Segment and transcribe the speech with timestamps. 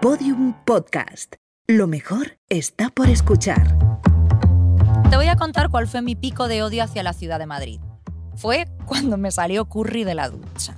[0.00, 1.34] Podium Podcast.
[1.66, 3.76] Lo mejor está por escuchar.
[5.10, 7.80] Te voy a contar cuál fue mi pico de odio hacia la ciudad de Madrid.
[8.36, 10.76] Fue cuando me salió curry de la ducha.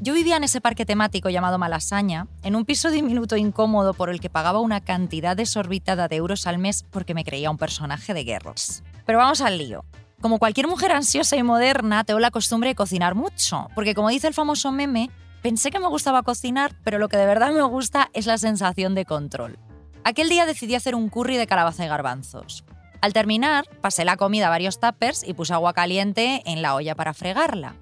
[0.00, 4.10] Yo vivía en ese parque temático llamado Malasaña, en un piso diminuto e incómodo por
[4.10, 8.14] el que pagaba una cantidad desorbitada de euros al mes porque me creía un personaje
[8.14, 8.84] de guerras.
[9.04, 9.84] Pero vamos al lío.
[10.20, 14.28] Como cualquier mujer ansiosa y moderna, tengo la costumbre de cocinar mucho, porque como dice
[14.28, 15.10] el famoso meme,
[15.42, 18.94] pensé que me gustaba cocinar, pero lo que de verdad me gusta es la sensación
[18.94, 19.58] de control.
[20.04, 22.64] Aquel día decidí hacer un curry de calabaza y garbanzos.
[23.00, 26.94] Al terminar, pasé la comida a varios tuppers y puse agua caliente en la olla
[26.94, 27.74] para fregarla.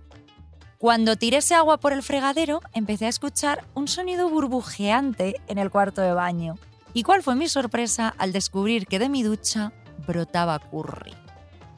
[0.79, 5.71] Cuando tiré ese agua por el fregadero, empecé a escuchar un sonido burbujeante en el
[5.71, 6.57] cuarto de baño.
[6.95, 9.73] ¿Y cuál fue mi sorpresa al descubrir que de mi ducha
[10.07, 11.15] brotaba curry?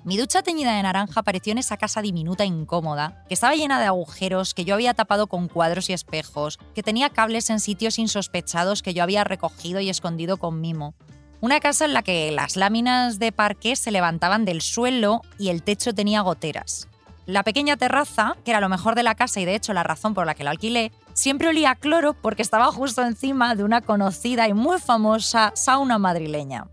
[0.05, 3.79] Mi ducha teñida de naranja apareció en esa casa diminuta e incómoda, que estaba llena
[3.79, 8.01] de agujeros que yo había tapado con cuadros y espejos, que tenía cables en sitios
[8.01, 10.95] insospechados que yo había recogido y escondido con mimo.
[11.41, 15.63] Una casa en la que las láminas de parqué se levantaban del suelo y el
[15.63, 16.89] techo tenía goteras.
[17.27, 20.15] La pequeña terraza, que era lo mejor de la casa y de hecho la razón
[20.15, 23.81] por la que la alquilé, siempre olía a cloro porque estaba justo encima de una
[23.83, 26.67] conocida y muy famosa sauna madrileña.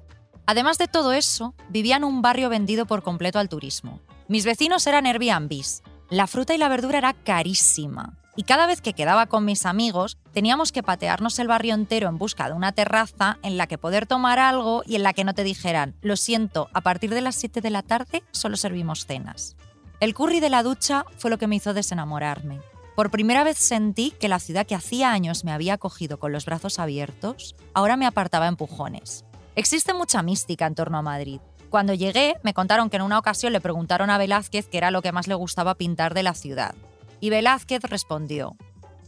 [0.50, 4.00] Además de todo eso, vivía en un barrio vendido por completo al turismo.
[4.28, 5.84] Mis vecinos eran Airbnbs.
[6.10, 8.18] La fruta y la verdura era carísima.
[8.36, 12.18] Y cada vez que quedaba con mis amigos, teníamos que patearnos el barrio entero en
[12.18, 15.36] busca de una terraza en la que poder tomar algo y en la que no
[15.36, 19.56] te dijeran, lo siento, a partir de las 7 de la tarde solo servimos cenas.
[20.00, 22.60] El curry de la ducha fue lo que me hizo desenamorarme.
[22.96, 26.48] Por primera vez sentí que la ciudad que hacía años me había acogido con los
[26.48, 29.26] brazos abiertos, ahora me apartaba empujones.
[29.56, 31.40] Existe mucha mística en torno a Madrid.
[31.70, 35.02] Cuando llegué, me contaron que en una ocasión le preguntaron a Velázquez qué era lo
[35.02, 36.74] que más le gustaba pintar de la ciudad.
[37.20, 38.56] Y Velázquez respondió,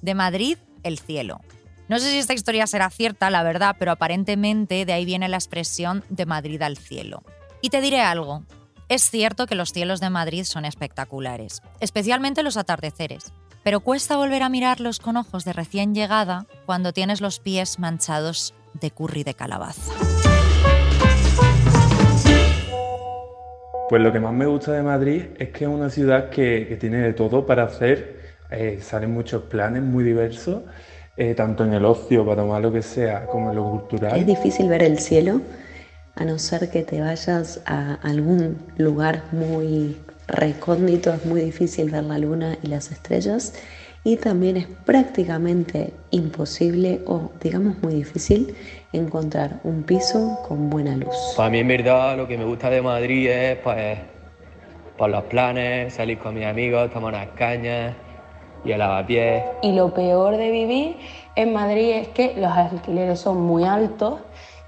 [0.01, 1.41] de Madrid, el cielo.
[1.87, 5.37] No sé si esta historia será cierta, la verdad, pero aparentemente de ahí viene la
[5.37, 7.23] expresión de Madrid al cielo.
[7.61, 8.43] Y te diré algo,
[8.91, 13.31] es cierto que los cielos de Madrid son espectaculares, especialmente los atardeceres,
[13.63, 18.53] pero cuesta volver a mirarlos con ojos de recién llegada cuando tienes los pies manchados
[18.73, 19.93] de curry de calabaza.
[23.91, 26.99] Pues lo que más me gusta de Madrid es que es una ciudad que, tiene
[26.99, 30.61] de todo para hacer, eh, salen muchos planes muy diversos,
[31.17, 34.17] eh, tanto en el ocio, para tomar lo que sea, como en lo cultural.
[34.17, 35.41] Es difícil ver el cielo
[36.15, 42.05] a no ser que te vayas a algún lugar muy recóndito, es muy difícil ver
[42.05, 43.55] la luna y las estrellas
[44.05, 48.55] y también es prácticamente imposible o digamos muy difícil
[48.93, 51.15] encontrar un piso con buena luz.
[51.37, 53.99] Para mí en verdad lo que me gusta de Madrid es pues
[54.97, 57.95] por los planes, salir con mis amigos, tomar unas cañas
[58.63, 59.43] y el lavapiés.
[59.63, 60.97] Y lo peor de vivir
[61.35, 64.19] en Madrid es que los alquileres son muy altos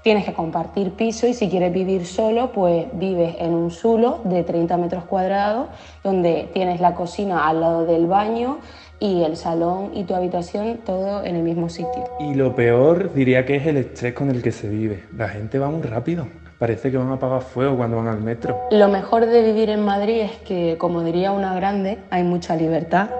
[0.04, 4.44] tienes que compartir piso y si quieres vivir solo, pues vives en un zulo de
[4.44, 5.68] 30 metros cuadrados
[6.04, 8.58] donde tienes la cocina al lado del baño
[9.00, 12.04] y el salón y tu habitación todo en el mismo sitio.
[12.20, 15.04] Y lo peor diría que es el estrés con el que se vive.
[15.16, 16.26] La gente va muy rápido.
[16.58, 18.68] Parece que van a apagar fuego cuando van al metro.
[18.70, 23.10] Lo mejor de vivir en Madrid es que, como diría una grande, hay mucha libertad.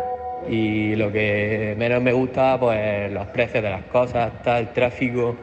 [0.49, 5.37] Y lo que menos me gusta, pues los precios de las cosas, está el tráfico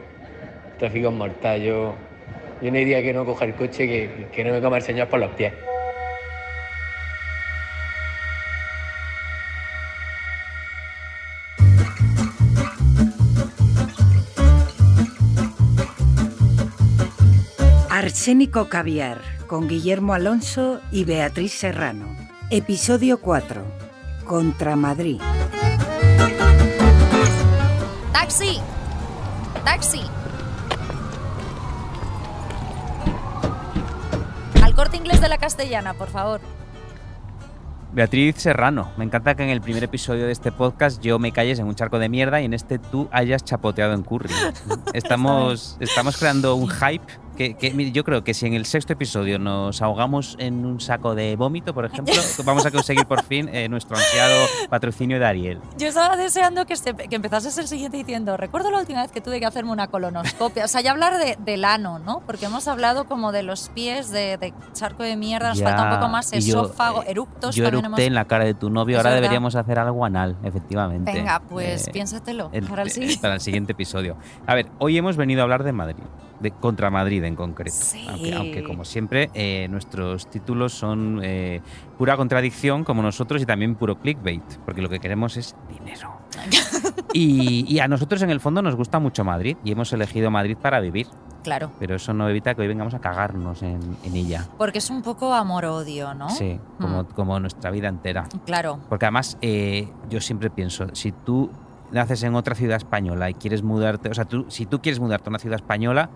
[0.82, 1.62] tráfico es mortal.
[1.62, 1.94] Yo,
[2.60, 5.08] yo no diría que no coja el coche, que, que no me coma el señor
[5.08, 5.52] por los pies.
[18.22, 22.06] Arsénico Caviar, con Guillermo Alonso y Beatriz Serrano.
[22.50, 23.64] Episodio 4.
[24.24, 25.20] Contra Madrid.
[28.12, 28.60] ¡Taxi!
[29.64, 30.02] ¡Taxi!
[34.76, 36.40] corte inglés de la castellana, por favor.
[37.92, 41.58] Beatriz Serrano, me encanta que en el primer episodio de este podcast yo me calles
[41.58, 44.32] en un charco de mierda y en este tú hayas chapoteado en curry.
[44.94, 47.04] Estamos, estamos creando un hype
[47.50, 51.36] que, yo creo que si en el sexto episodio nos ahogamos en un saco de
[51.36, 55.60] vómito, por ejemplo, vamos a conseguir por fin eh, nuestro ansiado patrocinio de Ariel.
[55.78, 59.20] Yo estaba deseando que, este, que empezases el siguiente diciendo, recuerdo la última vez que
[59.20, 60.64] tuve que hacerme una colonoscopia.
[60.64, 62.22] O sea, ya hablar de, del ano, ¿no?
[62.26, 66.08] Porque hemos hablado como de los pies, de, charco de mierda, nos falta un poco
[66.08, 67.54] más esófago, eructos.
[67.54, 71.12] Yo eructé en la cara de tu novio, ahora deberíamos hacer algo anal, efectivamente.
[71.12, 74.16] Venga, pues eh, piénsatelo para, el para el siguiente episodio.
[74.46, 76.02] A ver, hoy hemos venido a hablar de Madrid,
[76.40, 77.76] de contra Madrid en concreto.
[77.76, 78.06] Sí.
[78.08, 81.60] Aunque, aunque, como siempre, eh, nuestros títulos son eh,
[81.98, 86.12] pura contradicción, como nosotros, y también puro clickbait, porque lo que queremos es dinero.
[87.12, 90.56] y, y a nosotros, en el fondo, nos gusta mucho Madrid y hemos elegido Madrid
[90.60, 91.06] para vivir,
[91.42, 91.70] Claro.
[91.78, 94.46] pero eso no evita que hoy vengamos a cagarnos en, en ella.
[94.58, 96.30] Porque es un poco amor-odio, ¿no?
[96.30, 97.06] Sí, como, Mm.
[97.14, 98.24] como nuestra vida entera.
[98.46, 98.78] Claro.
[98.88, 101.50] Porque además, eh, yo siempre pienso, si tú
[101.90, 105.28] naces en otra ciudad española y quieres mudarte, o sea, tú, si tú quieres mudarte
[105.28, 106.08] a una ciudad española,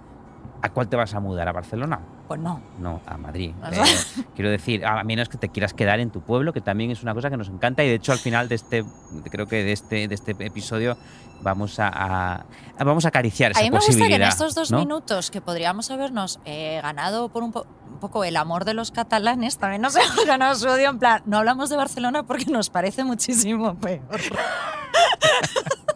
[0.63, 1.49] ¿a cuál te vas a mudar?
[1.49, 2.01] ¿A Barcelona?
[2.29, 2.61] Pues no.
[2.79, 3.53] No, a Madrid.
[3.73, 7.03] Eh, quiero decir, a menos que te quieras quedar en tu pueblo, que también es
[7.03, 8.85] una cosa que nos encanta y de hecho al final de este,
[9.31, 10.97] creo que de este, de este episodio
[11.43, 12.47] vamos a,
[12.79, 14.79] vamos a acariciar esa A mí me en posibilidad, estos dos ¿no?
[14.79, 18.91] minutos que podríamos habernos eh, ganado por un, po- un poco el amor de los
[18.91, 20.89] catalanes, también nos hemos ganado su odio.
[20.91, 24.01] En plan, no hablamos de Barcelona porque nos parece muchísimo peor.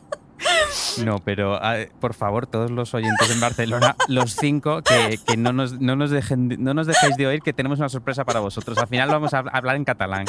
[1.04, 5.52] No, pero ah, por favor, todos los oyentes en Barcelona, los cinco, que, que no,
[5.52, 8.40] nos, no, nos dejen, de- no nos dejéis de oír, que tenemos una sorpresa para
[8.40, 8.76] vosotros.
[8.78, 10.26] Al final vamos a hablar en catalán.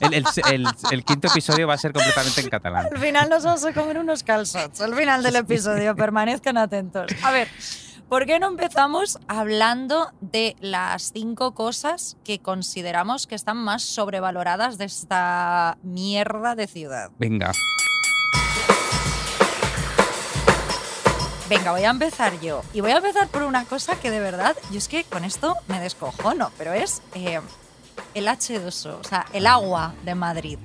[0.00, 2.86] El, el- el- el quinto episodio va a ser completamente en catalán.
[2.92, 4.80] Al final nos vamos a comer unos calzots.
[4.80, 7.06] Al final del episodio, permanezcan atentos.
[7.22, 7.48] A ver,
[8.08, 14.78] ¿por qué no empezamos hablando de las cinco cosas que consideramos que están más sobrevaloradas
[14.78, 17.10] de esta mierda de ciudad?
[17.18, 17.52] Venga,
[21.48, 22.62] Venga, voy a empezar yo.
[22.72, 25.54] Y voy a empezar por una cosa que de verdad, yo es que con esto
[25.68, 27.40] me descojono, pero es eh,
[28.14, 30.58] el H2O, o sea, el agua de Madrid.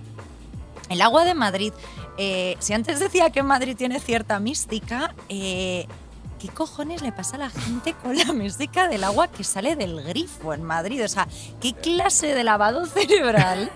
[0.89, 1.71] El agua de Madrid,
[2.17, 5.87] eh, si antes decía que Madrid tiene cierta mística, eh,
[6.41, 10.01] ¿qué cojones le pasa a la gente con la mística del agua que sale del
[10.01, 11.03] grifo en Madrid?
[11.05, 11.27] O sea,
[11.61, 13.71] ¿qué clase de lavado cerebral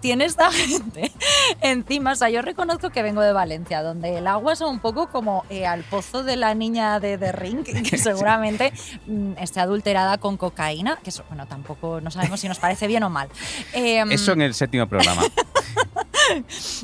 [0.00, 1.12] tiene esta gente
[1.60, 2.12] encima?
[2.12, 5.44] O sea, yo reconozco que vengo de Valencia, donde el agua es un poco como
[5.50, 8.72] eh, al pozo de la niña de The Ring, que seguramente
[9.06, 13.02] mm, esté adulterada con cocaína, que eso, bueno, tampoco no sabemos si nos parece bien
[13.02, 13.28] o mal.
[13.74, 15.22] Em, eso en el séptimo programa.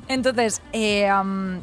[0.08, 1.08] entonces, eh,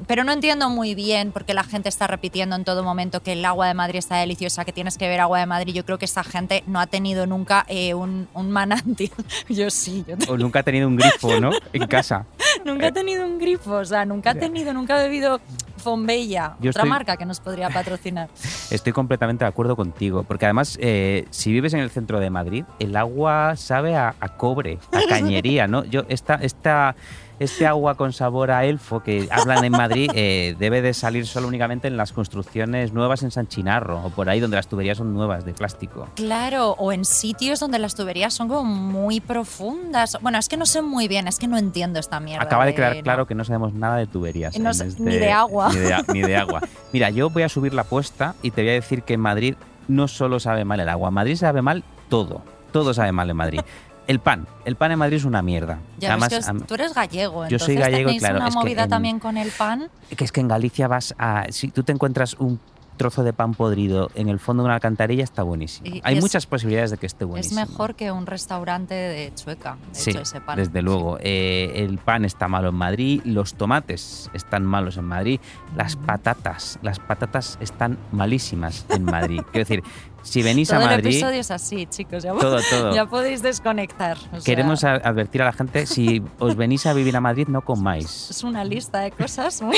[0.07, 3.33] pero no entiendo muy bien por qué la gente está repitiendo en todo momento que
[3.33, 5.73] el agua de Madrid está deliciosa, que tienes que ver agua de Madrid.
[5.73, 9.11] Yo creo que esta gente no ha tenido nunca eh, un, un manantial.
[9.49, 11.51] Yo sí, yo O nunca ha tenido un grifo, ¿no?
[11.73, 12.25] En casa.
[12.65, 15.39] nunca he tenido un grifo, o sea, nunca he tenido, nunca he bebido
[15.77, 18.29] Fombella, Yo otra estoy- marca que nos podría patrocinar.
[18.69, 22.65] Estoy completamente de acuerdo contigo, porque además, eh, si vives en el centro de Madrid,
[22.79, 25.85] el agua sabe a, a cobre, a cañería, ¿no?
[25.85, 26.95] Yo esta, esta,
[27.39, 31.47] este agua con sabor a elfo que hablan en Madrid eh, debe de salir solo
[31.47, 35.13] únicamente en las construcciones nuevas en San Chinarro o por ahí donde las tuberías son
[35.13, 36.09] nuevas de plástico.
[36.15, 40.17] Claro, o en sitios donde las tuberías son como muy profundas.
[40.21, 42.43] Bueno, es que no sé muy bien, es que no entiendo esta mierda.
[42.49, 44.57] Acaba de quedar claro que no sabemos nada de tuberías.
[44.59, 45.69] No este- ni de agua.
[45.73, 46.61] Ni de, a- ni de agua.
[46.93, 49.55] Mira, yo voy a subir la apuesta y te voy a decir que en Madrid
[49.87, 52.41] no solo sabe mal el agua, Madrid sabe mal todo.
[52.71, 53.61] Todo sabe mal en Madrid.
[54.07, 54.47] El pan.
[54.65, 55.79] El pan en Madrid es una mierda.
[55.99, 58.59] Ya Además, que es- tú eres gallego, Yo soy gallego, tenéis claro, una es que
[58.59, 59.89] movida en- también con el pan.
[60.15, 61.45] que es que en Galicia vas a.
[61.49, 62.59] Si tú te encuentras un
[62.99, 65.87] trozo de pan podrido en el fondo de una alcantarilla, está buenísimo.
[65.87, 67.59] Y Hay es- muchas posibilidades de que esté buenísimo.
[67.61, 70.57] Es mejor que un restaurante de Chueca, de Sí, hecho, ese pan.
[70.57, 71.17] desde luego.
[71.21, 75.39] Eh, el pan está malo en Madrid, los tomates están malos en Madrid,
[75.75, 79.39] las patatas, las patatas están malísimas en Madrid.
[79.51, 79.83] Quiero decir,
[80.29, 82.23] si venís Todo a el Madrid, episodio es así, chicos.
[82.23, 82.93] Ya, todo, todo.
[82.93, 84.17] ya podéis desconectar.
[84.17, 88.29] sea, Queremos advertir a la gente, si os venís a vivir a Madrid, no comáis.
[88.29, 89.77] es una lista de cosas muy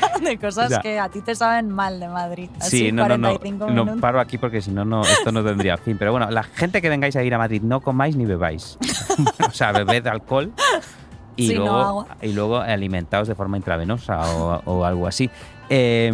[0.00, 2.50] larga, de cosas que a ti te saben mal de Madrid.
[2.60, 4.00] Así, Sí, no, no, no, 45 no minutos.
[4.00, 5.96] paro aquí porque si no, no, esto no tendría fin.
[5.98, 8.78] Pero bueno, la gente que vengáis a ir a Madrid, no comáis ni bebáis.
[9.48, 10.52] o sea, bebed alcohol
[11.36, 15.30] y, Sí, no luego, y luego alimentaos de forma intravenosa o, o algo así.
[15.70, 16.12] Eh,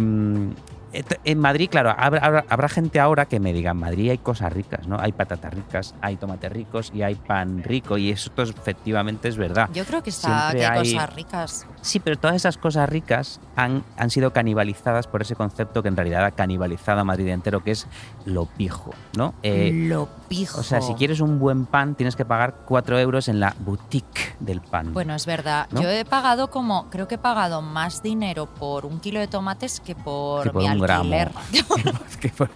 [0.91, 4.99] en Madrid, claro, habrá, gente ahora que me diga, en Madrid hay cosas ricas, ¿no?
[4.99, 9.69] Hay patatas ricas, hay tomates ricos y hay pan rico y eso efectivamente es verdad.
[9.73, 11.67] Yo creo que está que hay cosas ricas.
[11.81, 15.95] Sí, pero todas esas cosas ricas han, han sido canibalizadas por ese concepto que en
[15.95, 17.87] realidad ha canibalizado a Madrid entero, que es
[18.25, 19.33] lo pijo, ¿no?
[19.43, 20.59] Eh, Lo pijo.
[20.59, 24.35] o sea, si quieres un buen pan, tienes que pagar 4 euros en la boutique
[24.39, 24.93] del pan.
[24.93, 25.67] Bueno, es verdad.
[25.71, 25.81] ¿No?
[25.81, 29.79] Yo he pagado como, creo que he pagado más dinero por un kilo de tomates
[29.79, 31.09] que por, Que por mi un gramo.
[32.19, 32.49] que, por,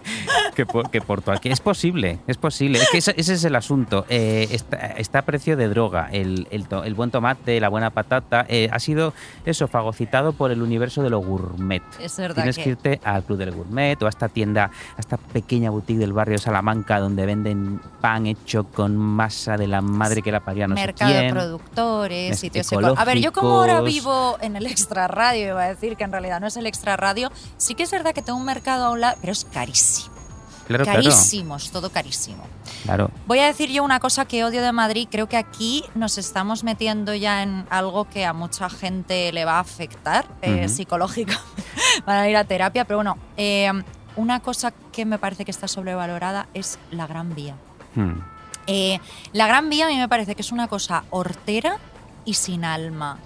[0.54, 1.48] que, por, que por tu aquí.
[1.50, 2.78] Es posible, es posible.
[2.78, 4.04] Es que ese, ese es el asunto.
[4.08, 6.08] Eh, está, está a precio de droga.
[6.12, 9.14] El, el, to- el buen tomate, la buena patata, eh, ha sido
[9.44, 11.82] eso, fagocitado por el universo de lo gourmet.
[12.00, 15.16] Es verdad Tienes que irte al Club del Gourmet o a esta tienda, a esta
[15.16, 20.32] pequeña boutique del barrio Salamanca donde venden pan hecho con masa de la madre que
[20.32, 21.34] la paría no mercado sé de quién.
[21.34, 24.04] productores, Mes- sitios eco- A ver, yo como ahora ecológicos.
[24.04, 26.96] vivo en el extra radio, iba a decir que en realidad no es el extra
[26.96, 30.14] radio, sí que es verdad que tengo un mercado a un lado, pero es carísimo.
[30.66, 31.02] Claro, claro.
[31.02, 32.42] carísimos, todo carísimo.
[32.84, 33.10] Claro.
[33.26, 35.08] Voy a decir yo una cosa que odio de Madrid.
[35.10, 39.56] Creo que aquí nos estamos metiendo ya en algo que a mucha gente le va
[39.56, 40.74] a afectar eh, Ujú.
[40.74, 41.38] psicológica
[42.06, 42.86] para ir a terapia.
[42.86, 43.70] Pero bueno, eh,
[44.16, 47.56] una cosa que me parece que está sobrevalorada es la Gran Vía.
[47.94, 48.20] Hmm.
[48.66, 49.00] Eh,
[49.32, 51.76] la Gran Vía a mí me parece que es una cosa hortera
[52.24, 53.18] y sin alma.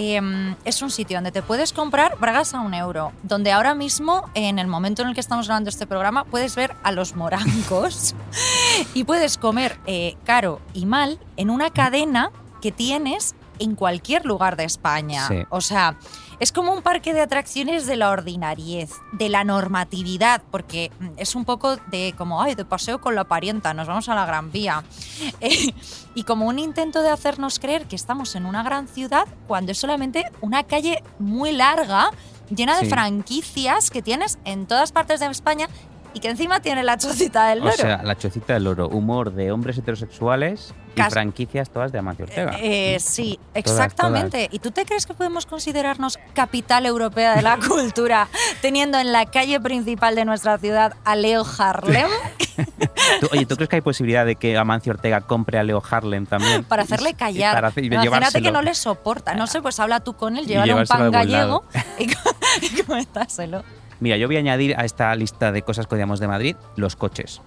[0.00, 4.30] Eh, es un sitio donde te puedes comprar bragas a un euro, donde ahora mismo,
[4.34, 8.14] en el momento en el que estamos grabando este programa, puedes ver a los morancos
[8.94, 12.30] y puedes comer eh, caro y mal en una cadena
[12.62, 15.26] que tienes en cualquier lugar de España.
[15.26, 15.42] Sí.
[15.50, 15.96] O sea,
[16.40, 21.34] es como un parque de atracciones de la ordinariez, de la normatividad, porque mm, es
[21.34, 24.52] un poco de como, ay, de paseo con la parienta, nos vamos a la Gran
[24.52, 24.82] Vía.
[25.40, 25.72] Eh,
[26.14, 29.78] y como un intento de hacernos creer que estamos en una gran ciudad cuando es
[29.78, 32.10] solamente una calle muy larga,
[32.50, 32.90] llena de Sí.
[32.90, 35.68] franquicias que tienes en todas partes de España
[36.14, 37.76] y que encima tiene la chocita del O loro.
[37.76, 42.24] sea, la chocita del oro, humor de hombres heterosexuales y Cas- franquicias todas de Amancio
[42.24, 42.56] Ortega.
[42.60, 44.48] Eh, sí, exactamente.
[44.50, 48.28] ¿Y tú te crees que podemos considerarnos capital europea de la cultura
[48.62, 52.08] teniendo en la calle principal de nuestra ciudad a Leo Harlem
[53.20, 56.26] Tú- oye, ¿tú crees que hay posibilidad de que Amancio Ortega compre a Leo Harlem
[56.26, 56.64] también?
[56.64, 57.54] para hacerle callar?
[57.54, 58.44] para hacer- Imagínate llevárselo.
[58.44, 59.34] que no le soporta.
[59.34, 61.64] No sé, pues habla tú con él, llévale un pan gallego
[61.98, 62.04] y,
[62.66, 63.62] y coméntaselo.
[64.00, 66.96] Mira, yo voy a añadir a esta lista de cosas que odiamos de Madrid los
[66.96, 67.40] coches.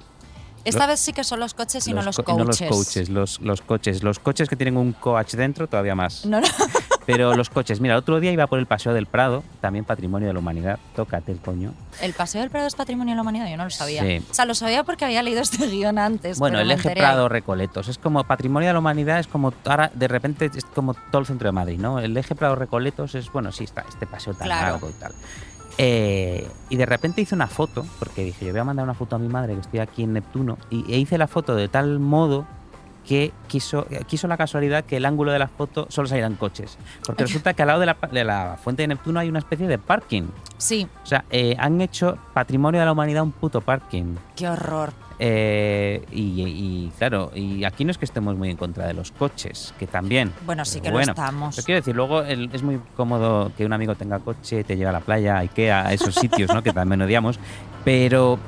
[0.64, 2.38] Esta Los- vez sí que son los coches y no los co- coaches.
[2.38, 4.04] no los coaches, los, los coches.
[4.04, 6.24] Los coches que tienen un coach dentro, todavía más.
[6.28, 6.48] No, no.
[7.08, 10.28] Pero los coches, mira, el otro día iba por el Paseo del Prado, también patrimonio
[10.28, 10.78] de la humanidad.
[10.96, 11.74] Tócate el coño.
[12.00, 14.04] El Paseo del Prado es Patrimonio de la Humanidad, yo no lo sabía.
[14.04, 14.24] Sí.
[14.30, 16.38] O sea, lo sabía porque había leído este guion antes.
[16.38, 17.88] Bueno, el eje enteré Prado Recoletos.
[17.88, 21.26] Es como patrimonio de la humanidad, es como ahora de repente es como todo el
[21.26, 21.98] centro de Madrid, ¿no?
[21.98, 24.74] El eje Prado Recoletos es, bueno, sí, está este paseo tan Claro.
[24.74, 25.12] largo y tal.
[25.84, 29.16] Eh, y de repente hice una foto, porque dije, yo voy a mandar una foto
[29.16, 31.98] a mi madre que estoy aquí en Neptuno, y e hice la foto de tal
[31.98, 32.46] modo
[33.08, 36.78] que quiso, quiso la casualidad que el ángulo de la foto solo salieran coches.
[37.04, 39.68] Porque resulta que al lado de la, de la fuente de Neptuno hay una especie
[39.68, 40.28] de parking.
[40.60, 44.18] Sí, O sea, eh, han hecho patrimonio de la humanidad un puto parking.
[44.36, 44.94] qué horror.
[45.24, 49.12] Eh, y, y, claro, y aquí no es que estemos muy en contra de los
[49.12, 50.34] coches, que también.
[50.48, 51.56] Bueno, sí que Pero lo bueno, estamos.
[51.56, 54.90] Pero quiero decir, luego el- es muy cómodo que un amigo tenga coche, te lleve
[54.90, 56.64] a la playa, a Ikea, a esos sitios, ¿no?
[56.64, 57.40] Que también odiamos.
[57.86, 58.40] Pero,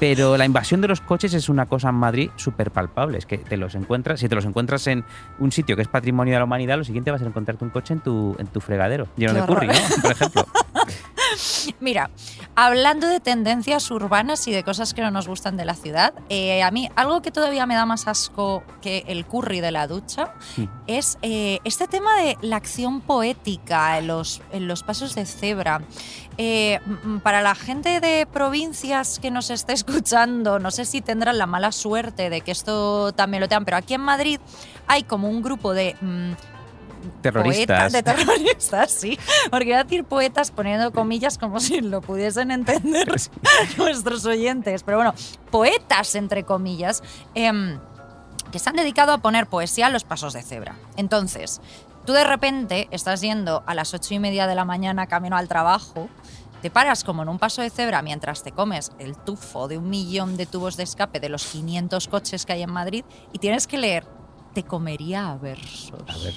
[0.00, 3.18] pero la invasión de los coches es una cosa en Madrid súper palpable.
[3.18, 5.04] Es que te los encuentras, si te los encuentras en
[5.40, 7.92] un sitio que es patrimonio de la humanidad, lo siguiente va a encontrarte un coche
[7.92, 9.66] en tu, en tu fregadero, lleno Qué de curry.
[9.66, 9.72] ¿no?
[10.00, 10.46] Por ejemplo.
[11.80, 12.10] Mira,
[12.54, 16.62] hablando de tendencias urbanas y de cosas que no nos gustan de la ciudad, eh,
[16.62, 20.34] a mí algo que todavía me da más asco que el curry de la ducha
[20.54, 20.68] Sí.
[20.86, 25.82] es eh, este tema de la acción poética en los, en los pasos de cebra.
[26.36, 26.80] Eh,
[27.22, 31.72] para la gente de provincias que nos esté escuchando, no sé si tendrán la mala
[31.72, 34.40] suerte de que esto también lo tengan, pero aquí en Madrid
[34.86, 35.96] hay como un grupo de...
[36.00, 36.32] mm,
[37.22, 37.66] Terroristas.
[37.66, 39.18] Poetas, de terroristas, sí.
[39.50, 43.08] Porque iba a decir poetas poniendo comillas como si lo pudiesen entender
[43.76, 44.82] nuestros oyentes.
[44.82, 45.14] Pero bueno,
[45.50, 47.02] poetas, entre comillas,
[47.34, 47.78] em,
[48.52, 50.76] que se han dedicado a poner poesía a los pasos de cebra.
[50.96, 51.60] Entonces,
[52.04, 55.48] tú de repente estás yendo a las ocho y media de la mañana camino al
[55.48, 56.08] trabajo.
[56.62, 59.90] Te paras como en un paso de cebra mientras te comes el tufo de un
[59.90, 63.66] millón de tubos de escape de los 500 coches que hay en Madrid y tienes
[63.66, 64.06] que leer,
[64.54, 65.92] te comería a versos.
[66.08, 66.34] A ver,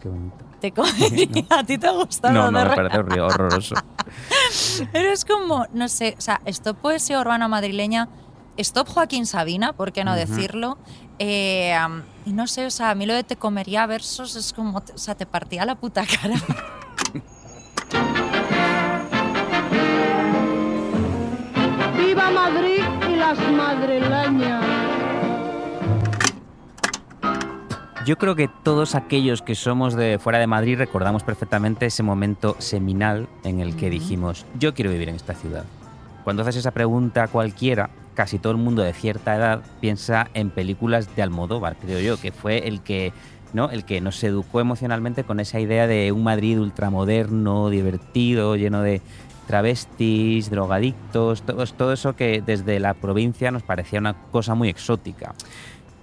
[0.00, 0.36] qué bonito.
[0.60, 1.44] Te comería.
[1.50, 2.32] ¿A ti te ha gustado?
[2.32, 3.74] No, no, me re- parece horroroso.
[4.92, 8.08] Pero es como, no sé, o sea, stop poesía urbana madrileña,
[8.56, 10.78] stop Joaquín Sabina, ¿por qué no decirlo?
[11.18, 11.76] Eh,
[12.24, 14.98] y no sé, o sea, a mí lo de te comería versos es como, o
[14.98, 16.36] sea, te partía la puta cara.
[21.98, 24.95] ¡Viva Madrid y las madrileñas!
[28.06, 32.54] Yo creo que todos aquellos que somos de fuera de Madrid recordamos perfectamente ese momento
[32.60, 35.64] seminal en el que dijimos, yo quiero vivir en esta ciudad.
[36.22, 40.50] Cuando haces esa pregunta a cualquiera, casi todo el mundo de cierta edad piensa en
[40.50, 43.12] películas de Almodóvar, creo yo, que fue el que,
[43.52, 43.70] ¿no?
[43.70, 49.02] el que nos educó emocionalmente con esa idea de un Madrid ultramoderno, divertido, lleno de
[49.48, 55.34] travestis, drogadictos, todo, todo eso que desde la provincia nos parecía una cosa muy exótica.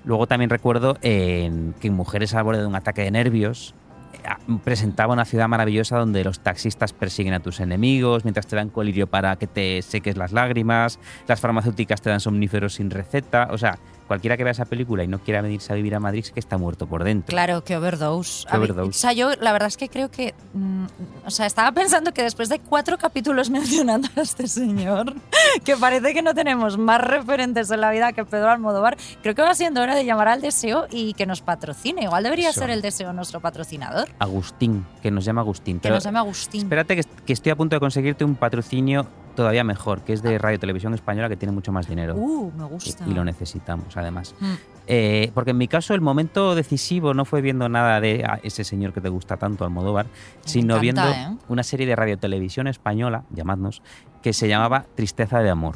[0.05, 3.73] Luego también recuerdo que Mujeres al borde de un ataque de nervios
[4.13, 4.19] eh,
[4.63, 9.07] presentaba una ciudad maravillosa donde los taxistas persiguen a tus enemigos mientras te dan colirio
[9.07, 13.79] para que te seques las lágrimas, las farmacéuticas te dan somníferos sin receta, o sea,
[14.13, 16.39] cualquiera que vea esa película y no quiera venirse a vivir a Madrid es que
[16.39, 17.33] está muerto por dentro.
[17.33, 18.45] Claro, que overdose.
[18.55, 18.89] Overdose.
[18.89, 20.35] O sea, yo la verdad es que creo que.
[20.53, 20.85] mm,
[21.25, 25.15] o sea, estaba pensando que después de cuatro capítulos mencionando a este señor,
[25.63, 28.97] que parece que no tenemos más referentes en la vida que Pedro Almodóvar.
[29.23, 32.03] Creo que va siendo hora de llamar al deseo y que nos patrocine.
[32.03, 32.59] Igual debería Eso.
[32.59, 34.09] ser el deseo nuestro patrocinador.
[34.19, 35.77] Agustín, que nos llama Agustín.
[35.77, 36.61] Que Pero nos llame Agustín.
[36.61, 40.37] Espérate que, que estoy a punto de conseguirte un patrocinio todavía mejor, que es de
[40.37, 42.15] Radio Televisión Española, que tiene mucho más dinero.
[42.15, 43.03] Uh, me Y- gusta.
[43.07, 44.35] y, lo necesitamos, además.
[44.39, 44.53] Mm.
[44.87, 48.63] Eh, porque en mi caso el momento decisivo no fue viendo nada de ah, ese
[48.65, 50.07] señor que te gusta tanto, Almodóvar,
[50.45, 51.37] sino encanta, viendo ¿eh?
[51.47, 53.81] una serie de Radio Televisión Española, llamadnos,
[54.21, 55.75] que se llamaba Tristeza de Amor.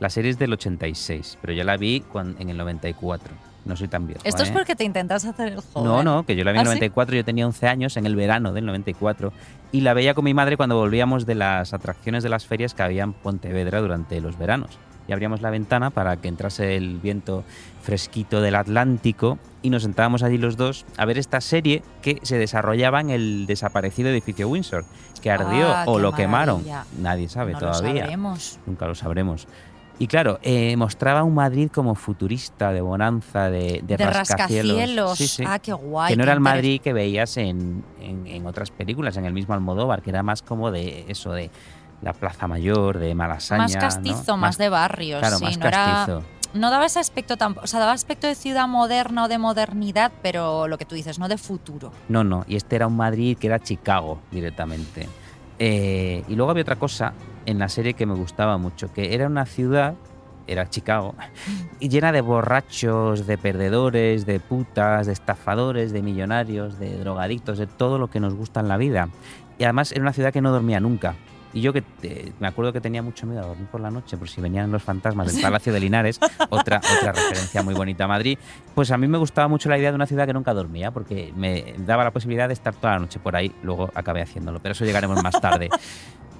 [0.00, 3.34] La serie es del 86, pero yo la vi cuan- en el 94.
[3.64, 4.22] No soy tan viejo.
[4.24, 4.52] Esto es ¿eh?
[4.54, 5.84] porque te intentas hacer el joven.
[5.84, 6.76] No, no, que yo la vi en el ¿Ah, sí?
[6.78, 9.30] 94, yo tenía 11 años, en el verano del 94,
[9.72, 12.82] y la veía con mi madre cuando volvíamos de las atracciones de las ferias que
[12.82, 14.78] había en Pontevedra durante los veranos.
[15.06, 17.42] Y abríamos la ventana para que entrase el viento
[17.82, 22.36] fresquito del Atlántico y nos sentábamos allí los dos a ver esta serie que se
[22.36, 24.84] desarrollaba en el desaparecido edificio Windsor,
[25.22, 26.62] que ardió Ah, o lo quemaron.
[27.00, 28.02] Nadie sabe no lo todavía.
[28.02, 28.58] sabremos.
[28.66, 29.48] Nunca lo sabremos.
[30.00, 34.76] Y claro, eh, mostraba un Madrid como futurista, de bonanza, de, de, De rascacielos.
[34.76, 35.18] rascacielos.
[35.18, 35.44] Sí, sí.
[35.46, 36.12] Ah, qué guay.
[36.12, 39.54] que no era el Madrid que veías en, en- en otras películas, en el mismo
[39.54, 41.50] Almodóvar, que era más como de eso, de
[42.00, 43.62] la Plaza Mayor, de Malasaña.
[43.64, 43.80] Más ¿no?
[43.80, 45.18] castizo, más, de barrios.
[45.18, 46.22] Claro, sí, más no era- castizo.
[46.54, 50.12] no daba ese aspecto tampoco, o sea, daba aspecto de ciudad moderna o de modernidad,
[50.22, 51.90] pero lo que tú dices, no de futuro.
[52.08, 55.08] No, no, y este era un Madrid que era Chicago directamente.
[55.58, 57.12] Eh, y luego había otra cosa
[57.48, 59.94] en la serie que me gustaba mucho, que era una ciudad,
[60.46, 61.14] era Chicago,
[61.80, 67.66] y llena de borrachos, de perdedores, de putas, de estafadores, de millonarios, de drogadictos, de
[67.66, 69.08] todo lo que nos gusta en la vida.
[69.58, 71.14] Y además era una ciudad que no dormía nunca.
[71.54, 74.18] Y yo que eh, me acuerdo que tenía mucho miedo a dormir por la noche,
[74.18, 78.08] por si venían los fantasmas del Palacio de Linares, otra, otra referencia muy bonita a
[78.08, 78.38] Madrid,
[78.74, 81.32] pues a mí me gustaba mucho la idea de una ciudad que nunca dormía, porque
[81.34, 84.72] me daba la posibilidad de estar toda la noche por ahí, luego acabé haciéndolo, pero
[84.72, 85.70] eso llegaremos más tarde.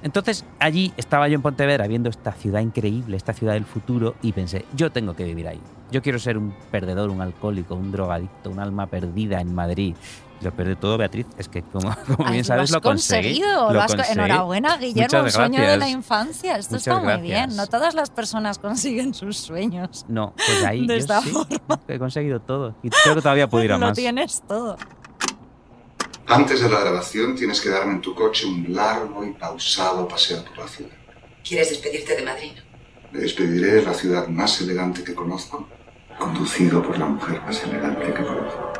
[0.02, 4.32] Entonces allí estaba yo en Pontevedra viendo esta ciudad increíble, esta ciudad del futuro, y
[4.32, 5.60] pensé, yo tengo que vivir ahí.
[5.90, 9.94] Yo quiero ser un perdedor, un alcohólico, un drogadicto, un alma perdida en Madrid.
[10.40, 11.26] Lo perdí todo, Beatriz.
[11.36, 13.40] Es que, como, como bien sabes, lo conseguí.
[13.40, 13.72] conseguido.
[13.72, 14.20] Lo has co- conseguí.
[14.20, 16.56] Enhorabuena, Guillermo, un sueño de la infancia.
[16.56, 17.26] Esto Muchas está muy gracias.
[17.48, 17.56] bien.
[17.56, 20.04] No todas las personas consiguen sus sueños.
[20.08, 21.32] No, pues ahí De yo esta sí,
[21.88, 22.76] he conseguido todo.
[22.84, 23.96] Y creo que todavía puedo ir a Lo más.
[23.98, 24.76] tienes todo.
[26.28, 30.44] Antes de la grabación tienes que darme en tu coche un largo y pausado paseo
[30.44, 30.90] por la ciudad.
[31.42, 32.52] ¿Quieres despedirte de Madrid?
[33.12, 35.66] Me despediré de la ciudad más elegante que conozco,
[36.18, 38.72] conducido por la mujer más elegante que conozco.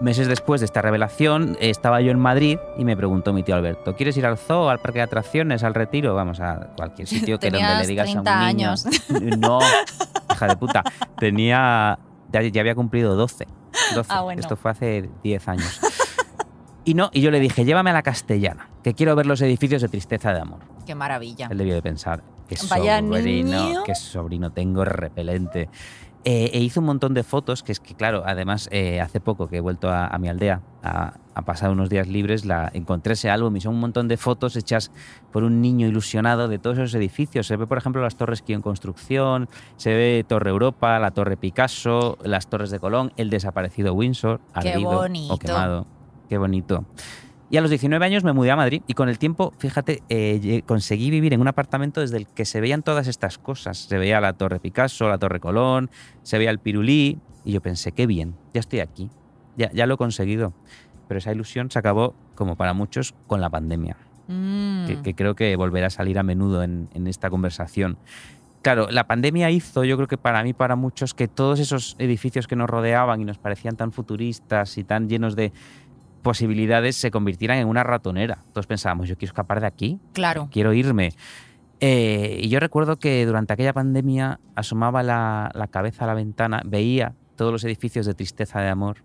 [0.00, 3.96] Meses después de esta revelación, estaba yo en Madrid y me preguntó mi tío Alberto,
[3.96, 6.14] ¿quieres ir al zoo, al parque de atracciones, al retiro?
[6.14, 8.68] Vamos a cualquier sitio que donde le digas 30 a un niño.
[8.70, 8.86] años.
[9.38, 9.58] No,
[10.32, 10.84] hija de puta.
[11.18, 11.98] Tenía.
[12.32, 13.46] Ya, ya había cumplido 12.
[13.94, 14.08] 12.
[14.12, 14.40] Ah, bueno.
[14.40, 15.80] Esto fue hace 10 años.
[16.84, 19.80] Y no, y yo le dije, llévame a la castellana, que quiero ver los edificios
[19.80, 20.60] de tristeza de amor.
[20.86, 21.48] Qué maravilla.
[21.50, 23.84] Él debió de pensar, qué Vaya sobrino, niño.
[23.84, 25.70] qué sobrino tengo repelente.
[26.26, 29.48] Eh, e hice un montón de fotos, que es que, claro, además, eh, hace poco
[29.48, 33.12] que he vuelto a, a mi aldea a, a pasar unos días libres, la, encontré
[33.12, 34.90] ese álbum y son un montón de fotos hechas
[35.32, 37.46] por un niño ilusionado de todos esos edificios.
[37.46, 41.36] Se ve, por ejemplo, las torres Kio en construcción, se ve Torre Europa, la Torre
[41.36, 45.86] Picasso, las torres de Colón, el desaparecido Windsor, ardido o quemado.
[46.28, 46.84] Qué bonito.
[47.50, 50.62] Y a los 19 años me mudé a Madrid y con el tiempo, fíjate, eh,
[50.66, 53.78] conseguí vivir en un apartamento desde el que se veían todas estas cosas.
[53.78, 55.90] Se veía la Torre Picasso, la Torre Colón,
[56.22, 59.10] se veía el Pirulí y yo pensé, qué bien, ya estoy aquí,
[59.56, 60.52] ya, ya lo he conseguido.
[61.06, 64.86] Pero esa ilusión se acabó, como para muchos, con la pandemia, Mm.
[64.86, 67.98] que, que creo que volverá a salir a menudo en, en esta conversación.
[68.62, 72.46] Claro, la pandemia hizo, yo creo que para mí, para muchos, que todos esos edificios
[72.46, 75.52] que nos rodeaban y nos parecían tan futuristas y tan llenos de
[76.24, 78.38] posibilidades se convirtieran en una ratonera.
[78.52, 80.48] Todos pensábamos, yo quiero escapar de aquí, Claro.
[80.50, 81.10] quiero irme.
[81.80, 86.62] Eh, y yo recuerdo que durante aquella pandemia asomaba la, la cabeza a la ventana,
[86.64, 88.98] veía todos los edificios de tristeza de amor,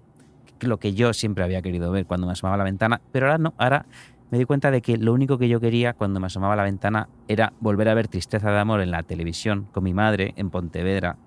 [0.61, 3.37] lo que yo siempre había querido ver cuando me asomaba a la ventana, pero ahora
[3.37, 3.85] no, ahora
[4.31, 6.63] me di cuenta de que lo único que yo quería cuando me asomaba a la
[6.63, 10.49] ventana era volver a ver tristeza de amor en la televisión con mi madre en
[10.49, 11.17] Pontevedra,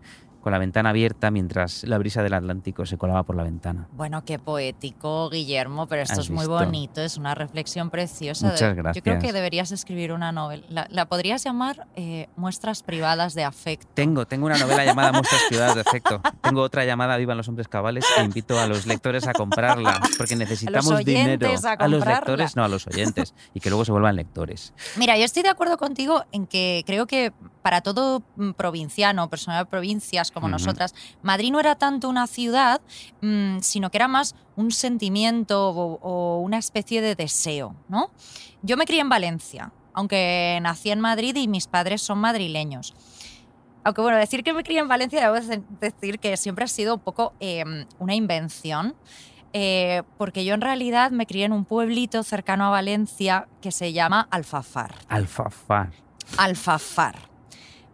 [0.42, 3.86] con la ventana abierta mientras la brisa del Atlántico se colaba por la ventana.
[3.92, 6.52] Bueno, qué poético, Guillermo, pero esto es muy visto.
[6.52, 8.46] bonito, es una reflexión preciosa.
[8.48, 8.82] Muchas Yo creo
[9.14, 9.22] gracias.
[9.22, 10.64] que deberías escribir una novela.
[10.68, 13.86] La, la podrías llamar eh, Muestras privadas de afecto.
[13.94, 16.20] Tengo, tengo una novela llamada Muestras privadas de afecto.
[16.42, 20.34] Tengo otra llamada Vivan los hombres cabales e invito a los lectores a comprarla porque
[20.34, 21.46] necesitamos dinero.
[21.48, 21.60] a los
[22.00, 22.14] comprarla.
[22.16, 24.72] lectores, no, a los oyentes y que luego se vuelvan lectores.
[24.96, 29.58] Mira, yo estoy de acuerdo contigo en que creo que para todo mm, provinciano, persona
[29.58, 32.80] de provincias como nosotras, Madrid no era tanto una ciudad,
[33.20, 38.10] mm, sino que era más un sentimiento o, o una especie de deseo, ¿no?
[38.62, 42.94] Yo me crié en Valencia aunque nací en Madrid y mis padres son madrileños.
[43.84, 46.94] Aunque bueno, decir que me crié en Valencia, debo de- decir que siempre ha sido
[46.94, 47.62] un poco eh,
[47.98, 48.94] una invención,
[49.52, 53.92] eh, porque yo en realidad me crié en un pueblito cercano a Valencia que se
[53.92, 54.94] llama Alfafar.
[55.08, 55.90] Alfafar.
[56.38, 57.16] Alfafar.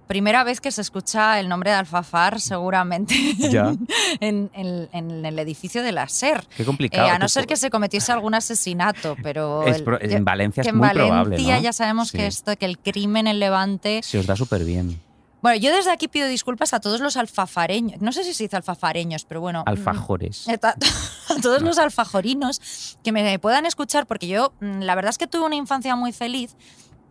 [0.08, 3.72] Primera vez que se escucha el nombre de Alfafar, seguramente, Ya.
[4.20, 6.44] en, en- en el edificio de la SER.
[6.56, 7.06] Qué complicado.
[7.06, 10.62] Eh, a no ser que se cometiese algún asesinato, pero Es el- pro- en Valencia
[10.62, 11.60] que es en muy Valencia probable, ¿no?
[11.60, 12.18] ya sabemos Sí.
[12.18, 14.00] que esto, que el crimen en Levante.
[14.02, 14.98] Se os da súper bien.
[15.40, 18.00] Bueno, yo desde aquí pido disculpas a todos los alfafareños.
[18.00, 19.62] No sé si se dice alfafareños, pero bueno.
[19.66, 20.46] Alfajores.
[20.48, 20.54] mm, A
[21.36, 25.26] a todos los alfajorinos que me puedan escuchar, porque yo, mm, la verdad es que
[25.28, 26.56] tuve una infancia muy feliz,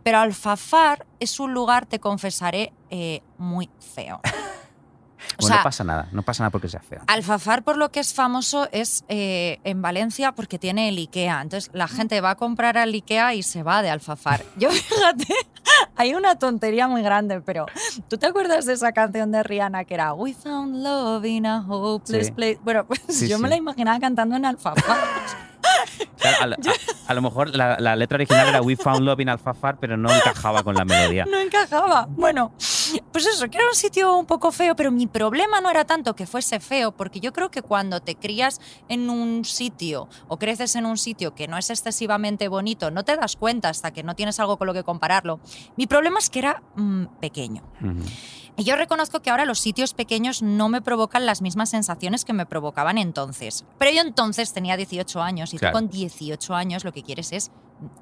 [0.08, 4.20] pero Alfafar es un lugar, te confesaré, eh, muy feo.
[5.36, 7.00] O Bueno, sea, no pasa nada, no pasa nada porque sea feo.
[7.06, 11.42] Alfafar, por lo que es famoso, es eh, en Valencia porque tiene el IKEA.
[11.42, 14.42] Entonces la gente va a comprar al IKEA y se va de Alfafar.
[14.56, 15.26] Yo, fíjate,
[15.96, 17.66] hay una tontería muy grande, pero
[18.08, 21.64] ¿tú te acuerdas de esa canción de Rihanna que era We found love in a
[21.68, 22.32] hopeless Sí.
[22.32, 22.58] place?
[22.62, 24.96] Bueno, pues Sí, yo me la imaginaba cantando en Alfafar.
[26.40, 29.28] A, lo- a- a lo mejor la, la letra original era We Found Love in
[29.28, 31.24] Alfafar, pero no encajaba con la melodía.
[31.24, 32.06] no encajaba.
[32.10, 32.52] Bueno,
[33.12, 36.14] pues eso, que era un sitio un poco feo, pero mi problema no era tanto
[36.14, 40.74] que fuese feo, porque yo creo que cuando te crías en un sitio o creces
[40.76, 44.14] en un sitio que no es excesivamente bonito, no te das cuenta hasta que no
[44.14, 45.40] tienes algo con lo que compararlo.
[45.76, 47.62] Mi problema es que era mm, pequeño.
[47.80, 48.02] Ujú.
[48.56, 52.32] Y yo reconozco que ahora los sitios pequeños no me provocan las mismas sensaciones que
[52.32, 53.64] me provocaban entonces.
[53.78, 55.72] Pero yo entonces tenía 18 años y Claro.
[55.74, 57.50] con 18 años lo que quieres es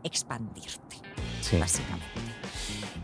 [0.04, 0.96] expandirte
[1.40, 1.56] Sí.
[1.58, 2.06] básicamente.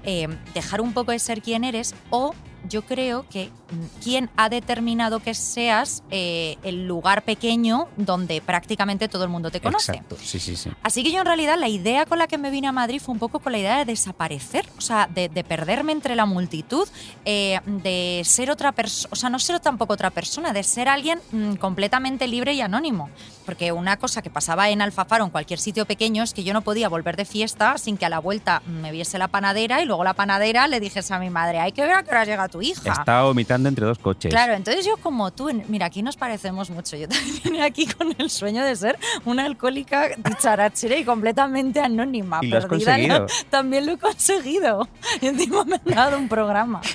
[0.04, 2.34] Eh, dejar un poco de ser quien eres o
[2.68, 9.08] yo creo que mm, quien ha determinado que seas eh, el lugar pequeño donde prácticamente
[9.08, 9.92] todo el mundo te conoce.
[9.92, 10.70] Exacto, sí, sí, sí.
[10.82, 13.12] Así que yo en realidad la idea con la que me vine a Madrid fue
[13.12, 16.88] un poco con la idea de desaparecer, o sea, de, de perderme entre la multitud,
[17.24, 21.20] eh, de ser otra persona, o sea, no ser tampoco otra persona, de ser alguien
[21.32, 23.10] mm, completamente libre y anónimo.
[23.44, 26.52] Porque una cosa que pasaba en Alfafar o en cualquier sitio pequeño es que yo
[26.52, 29.84] no podía volver de fiesta sin que a la vuelta me viese la panadera y
[29.84, 32.48] luego la panadera le dijese a mi madre, hay que ver a qué hora llega
[32.52, 32.92] tu hija.
[32.92, 34.30] Estaba vomitando entre dos coches.
[34.30, 36.96] Claro, entonces yo como tú, mira, aquí nos parecemos mucho.
[36.96, 42.38] Yo también vine aquí con el sueño de ser una alcohólica dicharachera y completamente anónima.
[42.42, 42.92] Y lo has perdida.
[42.92, 43.26] conseguido.
[43.50, 44.88] También lo he conseguido.
[45.20, 46.80] Y encima me han dado un programa.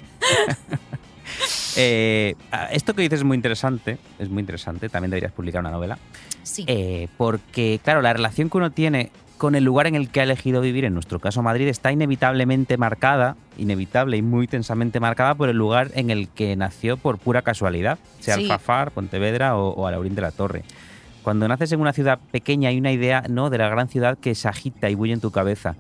[1.76, 2.36] Eh,
[2.72, 6.00] esto que dices es muy interesante, es muy interesante, también deberías publicar una novela,
[6.42, 6.64] Sí.
[6.68, 10.24] eh, porque claro, la relación que uno tiene con el lugar en el que ha
[10.24, 15.50] elegido vivir, en nuestro caso Madrid, está inevitablemente marcada, inevitable y muy tensamente marcada por
[15.50, 18.44] el lugar en el que nació por pura casualidad, sea Sí.
[18.44, 20.64] Alfafar, Pontevedra o, o Alaurín de la Torre.
[21.24, 24.34] Cuando naces en una ciudad pequeña hay una idea no de la gran ciudad que
[24.34, 25.76] se agita y bulle en tu cabeza.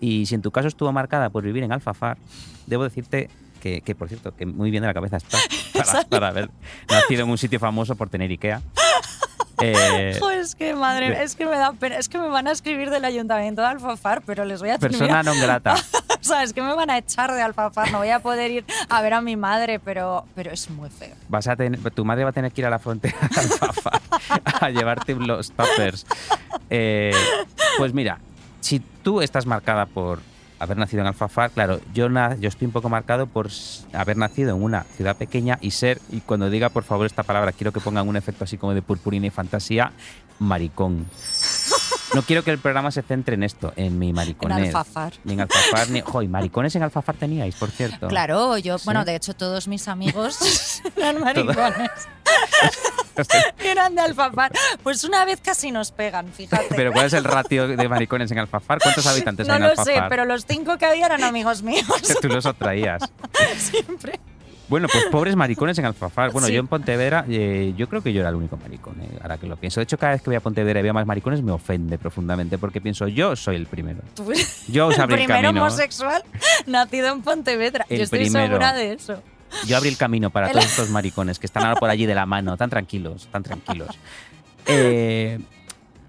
[0.00, 2.18] Y si en tu caso estuvo marcada por vivir en Alfafar,
[2.66, 3.28] debo decirte
[3.60, 5.38] que, que, por cierto, que muy bien de la cabeza está
[5.72, 6.50] para, para haber
[6.90, 8.62] nacido en un sitio famoso por tener Ikea.
[9.62, 12.52] Eh, Joder, es que madre, es que me da pena, es que me van a
[12.52, 15.74] escribir del ayuntamiento de Alfafar, pero les voy a persona non grata.
[16.22, 18.64] O sea, es que me van a echar de Alfafar, no voy a poder ir
[18.88, 21.16] a ver a mi madre, pero, pero es muy feo.
[21.28, 24.00] Vas a tu madre va a tener que ir a la frontera de Alfafar
[24.60, 26.06] a llevarte los tuppers.
[26.70, 27.12] Eh,
[27.76, 28.20] pues mira,
[28.60, 30.20] si tú estás marcada por
[30.62, 33.48] haber nacido en Alfafar, claro, yo, na- yo estoy un poco marcado por
[33.92, 37.52] haber nacido en una ciudad pequeña y ser, y cuando diga por favor esta palabra,
[37.52, 39.92] quiero que pongan un efecto así como de purpurina y fantasía,
[40.38, 41.06] maricón.
[42.14, 44.66] No quiero que el programa se centre en esto, en mi En mariconés.
[44.74, 45.14] Alfafar.
[45.24, 46.00] Ni en Alfafar, ni...
[46.02, 48.08] Joder, maricones en Alfafar teníais, por cierto.
[48.08, 48.84] Claro, yo, Sí.
[48.84, 50.38] bueno, de hecho todos mis amigos
[50.96, 51.90] eran maricones.
[53.64, 54.52] Eran de Alfafar.
[54.82, 56.74] Pues una vez casi nos pegan, fíjate.
[56.74, 58.78] Pero ¿cuál es el ratio de maricones en Alfafar?
[58.82, 59.94] ¿Cuántos habitantes no hay en lo Alfafar?
[59.94, 61.84] sé, pero los cinco que había eran amigos míos.
[62.06, 63.02] Que tú los traías.
[63.56, 64.18] Siempre.
[64.68, 66.30] Bueno, pues pobres maricones en Alfafar.
[66.30, 66.54] Bueno, Sí.
[66.54, 69.46] yo en Pontevedra, eh, yo creo que yo era el único maricón, eh, ahora que
[69.46, 69.80] lo pienso.
[69.80, 72.56] De hecho, cada vez que voy a Pontevedra y veo más maricones me ofende profundamente
[72.56, 73.98] porque pienso, yo soy el primero.
[74.68, 75.60] Yo os el abrí el primer camino.
[75.62, 76.22] homosexual
[76.66, 77.84] nacido en Pontevedra.
[77.90, 78.46] El Yo estoy primero.
[78.46, 79.22] segura de eso.
[79.66, 82.26] Yo abrí el camino para todos estos maricones que están ahora por allí de la
[82.26, 83.88] mano, tan tranquilos, tan tranquilos.
[84.66, 85.40] Eh,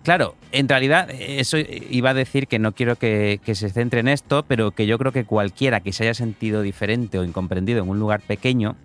[0.03, 4.07] claro, en realidad eso iba a decir que no quiero que, que se centre en
[4.07, 7.89] esto, pero que yo creo que cualquiera que se haya sentido diferente o incomprendido en
[7.89, 8.75] un lugar pequeño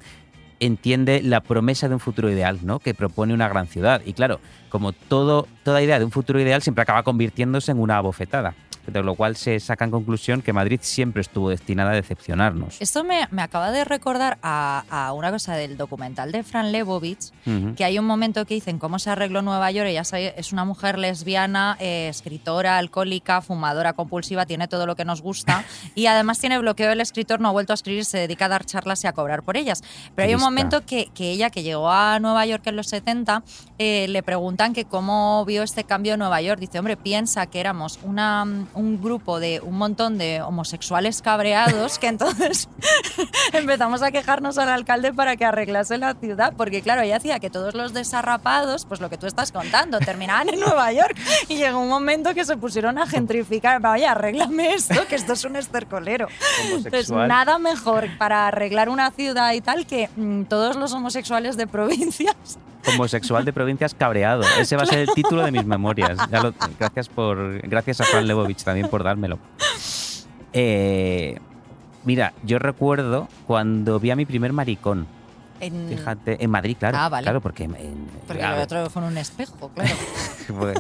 [0.61, 2.79] entiende la promesa de un futuro ideal, ¿no?
[2.79, 4.03] Que propone una gran ciudad.
[4.05, 8.01] Y claro, como todo, toda idea de un futuro ideal siempre acaba convirtiéndose en una
[8.01, 8.55] bofetada.
[8.93, 12.77] De lo cual se saca en conclusión que Madrid siempre estuvo destinada a decepcionarnos.
[12.81, 17.33] Esto me, me acaba de recordar a, a una cosa del documental de Fran Lebowitz,
[17.47, 17.75] Ujú.
[17.75, 19.89] que hay un momento que dicen cómo se arregló Nueva York.
[19.89, 20.03] Ella
[20.37, 25.65] es una mujer lesbiana, eh, escritora, alcohólica, fumadora compulsiva, tiene todo lo que nos gusta
[25.95, 28.65] y además tiene bloqueo del escritor, no ha vuelto a escribir, se dedica a dar
[28.65, 29.83] charlas y a cobrar por ellas.
[30.15, 33.43] Pero hay un momento que, que ella, que llegó a Nueva York en los 70,
[33.79, 36.61] eh, le preguntan que cómo vio este cambio en Nueva York.
[36.61, 38.47] Dice, hombre, piensa que éramos una,
[38.79, 42.69] un grupo de un montón de homosexuales cabreados que entonces
[43.53, 47.51] empezamos a quejarnos al alcalde para que arreglase la ciudad, porque claro, ella hacía que
[47.51, 51.17] todos los desarrapados, pues lo que tú estás contando, terminaban en Nueva York
[51.49, 55.45] y llegó un momento que se pusieron a gentrificar, oye, arréglame esto, que esto es
[55.45, 56.29] un estercolero.
[56.63, 57.29] Entonces, Homosexual.
[57.29, 62.37] nada mejor para arreglar una ciudad y tal que mm, todos los homosexuales de provincias.
[62.89, 64.43] Homosexual de provincias cabreado.
[64.59, 66.19] Ese va a ser el título de mis memorias.
[66.79, 69.39] Gracias, por, gracias a Fran Lebovich también por dármelo.
[70.53, 71.39] Eh,
[72.05, 75.07] mira, yo recuerdo cuando vi a mi primer maricón.
[75.61, 76.97] En, Fíjate, en Madrid, claro.
[77.01, 77.25] Ah, vale.
[77.25, 77.75] Claro, porque en-
[78.27, 79.91] porque lo otro fue en un espejo, claro.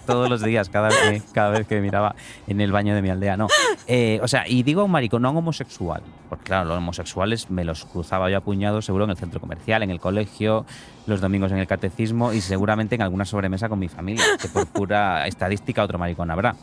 [0.06, 2.14] Todos los días, cada vez, cada vez que miraba
[2.46, 3.36] en el baño de mi aldea.
[3.36, 3.48] No.
[3.86, 6.02] Eh, o sea, y digo un maricón, no un homosexual.
[6.28, 9.82] Porque claro, los homosexuales me los cruzaba yo a puñados seguro en el centro comercial,
[9.82, 10.64] en el colegio,
[11.06, 14.66] los domingos en el catecismo y seguramente en alguna sobremesa con mi familia, que por
[14.66, 16.54] pura estadística otro maricón habrá.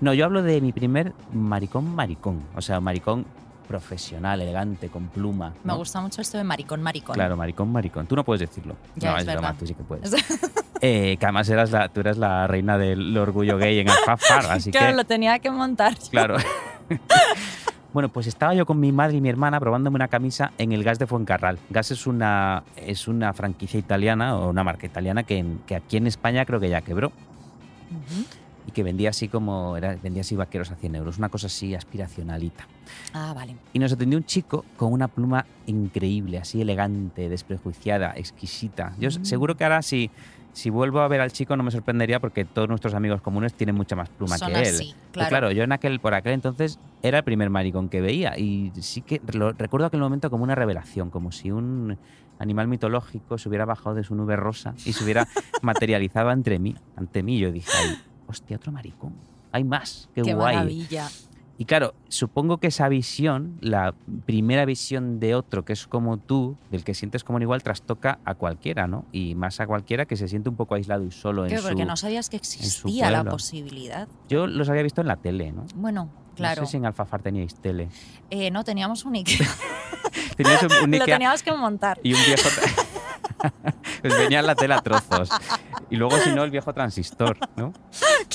[0.00, 2.42] No, yo hablo de mi primer maricón maricón.
[2.54, 3.26] O sea, maricón
[3.68, 5.52] profesional, elegante, con pluma.
[5.62, 7.14] Me gusta mucho esto de maricón, maricón.
[7.14, 8.06] Claro, maricón, maricón.
[8.06, 8.74] Tú no puedes decirlo.
[8.96, 9.58] Ya, no, es es broma, verdad.
[9.60, 10.12] tú sí que puedes.
[10.80, 14.70] Eh, que además eras la, tú eras la reina del orgullo gay en Alfafar, así
[14.70, 14.94] claro, que...
[14.94, 15.94] lo tenía que montar.
[16.08, 16.36] Claro.
[17.92, 20.84] bueno, pues estaba yo con mi madre y mi hermana probándome una camisa en el
[20.84, 21.58] Gas de Fuencarral.
[21.70, 25.96] Gas es una, es una franquicia italiana o una marca italiana que, en- que aquí
[25.96, 28.24] en España creo que ya quebró Ujú.
[28.68, 31.74] Y que vendía así como era, vendía así vaqueros a 100 euros, una cosa así
[31.74, 32.68] aspiracionalita.
[33.14, 33.56] Ah, vale.
[33.72, 38.92] Y nos atendió un chico con una pluma increíble, así elegante, desprejuiciada, exquisita.
[38.98, 39.24] Yo Mm.
[39.24, 40.10] seguro que ahora si,
[40.52, 43.74] si vuelvo a ver al chico no me sorprendería porque todos nuestros amigos comunes tienen
[43.74, 44.74] mucha más pluma Son que él.
[44.74, 45.50] así, Pero claro.
[45.50, 49.22] yo en aquel, por aquel entonces era el primer maricón que veía y sí que
[49.32, 51.96] lo, recuerdo aquel momento como una revelación, como si un
[52.38, 55.26] animal mitológico se hubiera bajado de su nube rosa y se hubiera
[55.62, 56.74] materializado ante mí.
[56.96, 57.96] Ante mí yo dije, "Ay,
[58.28, 59.14] hostia, otro maricón.
[59.50, 60.54] Hay más, qué, Qué guay.
[60.56, 61.08] maravilla.
[61.60, 63.92] Y claro, supongo que esa visión, la
[64.26, 68.20] primera visión de otro que es como tú, del que sientes como un igual, trastoca
[68.24, 69.06] a cualquiera, ¿no?
[69.10, 71.68] Y más a cualquiera que se siente un poco aislado y solo en Claro, su...
[71.70, 74.06] porque no sabías que existía la posibilidad.
[74.28, 75.66] Yo los había visto en la tele, ¿no?
[75.74, 76.60] Bueno, claro.
[76.62, 77.88] No sé si en Alfafar teníais tele.
[78.30, 79.48] Eh, no, teníamos un Ikea.
[80.36, 81.98] Teníais un, un Lo Ikea teníamos que montar.
[82.04, 82.48] y un viejo...
[84.02, 85.30] pues venía la tela a trozos.
[85.90, 87.72] Y luego, si no, el viejo transistor, ¿no?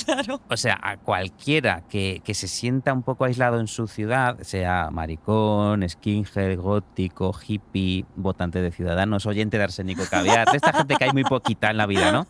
[0.04, 0.40] Claro.
[0.48, 4.90] O sea, a cualquiera que, que se sienta un poco aislado en su ciudad, sea
[4.90, 11.04] maricón, skinhead, gótico, hippie, votante de ciudadanos, oyente de arsénico caviar, de esta gente que
[11.04, 12.26] hay muy poquita en la vida, ¿no?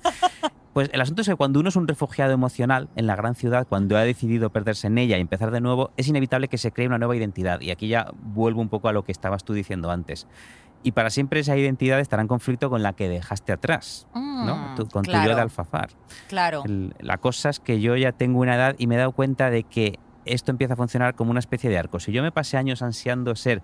[0.75, 3.65] Pues el asunto es que cuando uno es un refugiado emocional en la gran ciudad,
[3.69, 6.89] cuando ha decidido perderse en ella y empezar de nuevo, es inevitable que se cree
[6.89, 7.61] una nueva identidad.
[7.61, 10.27] Y aquí ya vuelvo un poco a lo que estabas tú diciendo antes.
[10.85, 14.55] Y para siempre esa identidad estará en conflicto con la que dejaste atrás, ¿no?
[14.57, 15.89] Mm, Tu- con tu yo claro, de alfafar.
[16.29, 16.63] Claro.
[16.67, 19.49] El- la cosa es que yo ya tengo una edad y me he dado cuenta
[19.51, 22.01] de que esto empieza a funcionar como una especie de arco.
[22.01, 23.63] Si yo me pasé años ansiando ser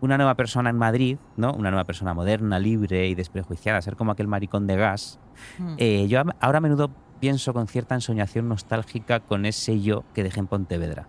[0.00, 1.52] una nueva persona en Madrid, ¿no?
[1.54, 5.18] Una nueva persona moderna, libre y desprejuiciada, ser como aquel maricón de gas,
[5.58, 5.74] Mm.
[5.78, 10.38] eh, yo ahora a menudo pienso con cierta ensoñación nostálgica con ese yo que dejé
[10.40, 11.08] en Pontevedra.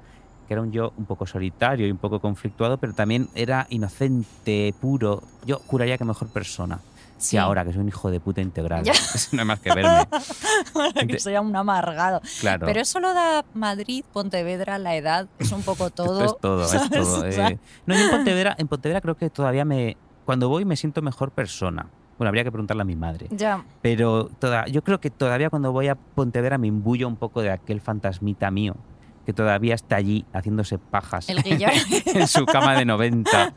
[0.49, 4.73] Que era un yo un poco solitario y un poco conflictuado, pero también era inocente,
[4.81, 5.21] puro.
[5.45, 6.79] Yo juraría que mejor persona.
[7.19, 7.35] Sí.
[7.35, 8.83] Que ahora, que soy un hijo de puta integral.
[8.83, 8.93] Ya.
[9.31, 10.07] no hay más que verme.
[11.07, 12.19] que soy un amargado.
[12.39, 12.65] Claro.
[12.65, 16.25] Pero eso lo da Madrid, Pontevedra, la edad, es un poco todo.
[16.25, 16.89] Esto es todo, es ¿sabes?
[16.89, 17.27] todo.
[17.27, 17.59] O sea, eh.
[17.85, 19.97] No, yo en Pontevedra, en Pontevedra creo que todavía me.
[20.25, 21.85] Cuando voy me siento mejor persona.
[22.17, 23.27] Bueno, habría que preguntarle a mi madre.
[23.29, 23.63] ya.
[23.83, 27.51] Pero toda, yo creo que todavía cuando voy a Pontevedra me imbuyo un poco de
[27.51, 28.75] aquel fantasmita mío
[29.29, 31.43] que todavía está allí haciéndose pajas El
[32.15, 33.53] en su cama de 90,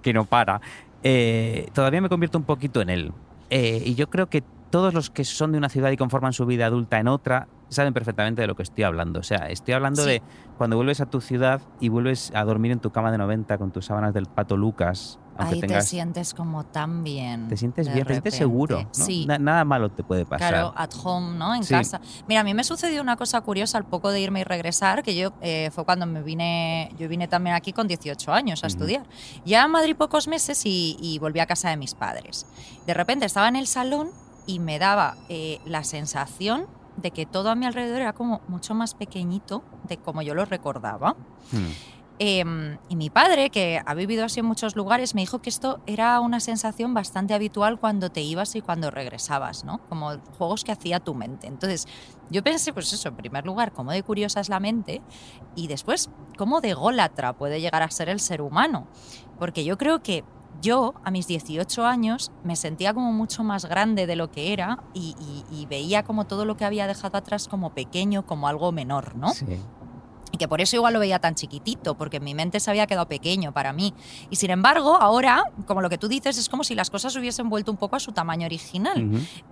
[0.00, 0.60] que no para.
[1.02, 3.12] Eh, todavía me convierto un poquito en él.
[3.50, 6.46] Eh, y yo creo que todos los que son de una ciudad y conforman su
[6.46, 9.18] vida adulta en otra saben perfectamente de lo que estoy hablando.
[9.18, 10.10] O sea, estoy hablando Sí.
[10.10, 10.22] de
[10.58, 13.72] cuando vuelves a tu ciudad y vuelves a dormir en tu cama de 90 con
[13.72, 15.18] tus sábanas del pato Lucas.
[15.36, 17.48] Aunque Ahí te tengas, sientes como tan bien.
[17.48, 18.36] te sientes bien, te sientes repente.
[18.36, 18.82] seguro.
[18.82, 18.88] ¿no?
[19.04, 19.24] Sí.
[19.26, 20.50] Na- nada malo te puede pasar.
[20.52, 21.54] Claro, at home, ¿no?
[21.54, 21.72] En Sí.
[21.72, 22.00] casa.
[22.28, 25.14] Mira, a mí me sucedió una cosa curiosa al poco de irme y regresar, que
[25.16, 28.74] yo eh, fue cuando me vine, yo vine también aquí con 18 años a Ujú.
[28.74, 29.06] estudiar.
[29.44, 32.46] Ya en Madrid pocos meses y, y volví a casa de mis padres.
[32.86, 34.10] De repente estaba en el salón
[34.46, 36.66] y me daba eh, la sensación
[36.98, 40.44] de que todo a mi alrededor era como mucho más pequeñito de como yo lo
[40.44, 41.16] recordaba.
[41.50, 41.70] Hmm.
[42.24, 45.80] Em, y mi padre, que ha vivido así en muchos lugares, me dijo que esto
[45.86, 49.78] era una sensación bastante habitual cuando te ibas y cuando regresabas, ¿no?
[49.88, 51.48] Como juegos que hacía tu mente.
[51.48, 51.88] Entonces,
[52.30, 55.02] yo pensé, pues eso, en primer lugar, cómo de curiosa es la mente
[55.56, 58.86] y después, cómo de gólatra puede llegar a ser el ser humano.
[59.40, 60.22] Porque yo creo que
[60.60, 64.78] yo, a mis 18 años, me sentía como mucho más grande de lo que era
[64.94, 65.16] y,
[65.50, 69.30] y- veía como todo lo que había dejado atrás como pequeño, como algo menor, ¿no?
[69.30, 69.58] Sí.
[70.42, 73.06] Que por eso igual lo veía tan chiquitito, porque en mi mente se había quedado
[73.06, 73.94] pequeño para mí.
[74.28, 77.48] Y sin embargo, ahora, como lo que tú dices, es como si las cosas hubiesen
[77.48, 79.08] vuelto un poco a su tamaño original.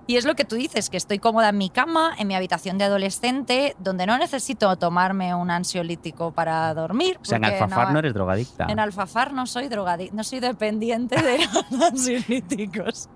[0.08, 2.76] Y es lo que tú dices, que estoy cómoda en mi cama, en mi habitación
[2.76, 7.20] de adolescente, donde no necesito tomarme un ansiolítico para dormir.
[7.22, 8.66] O sea, en Alfafar no, eres drogadicta.
[8.68, 11.38] en Alfafar no soy drogadicta, no soy dependiente de
[11.70, 13.08] los ansiolíticos.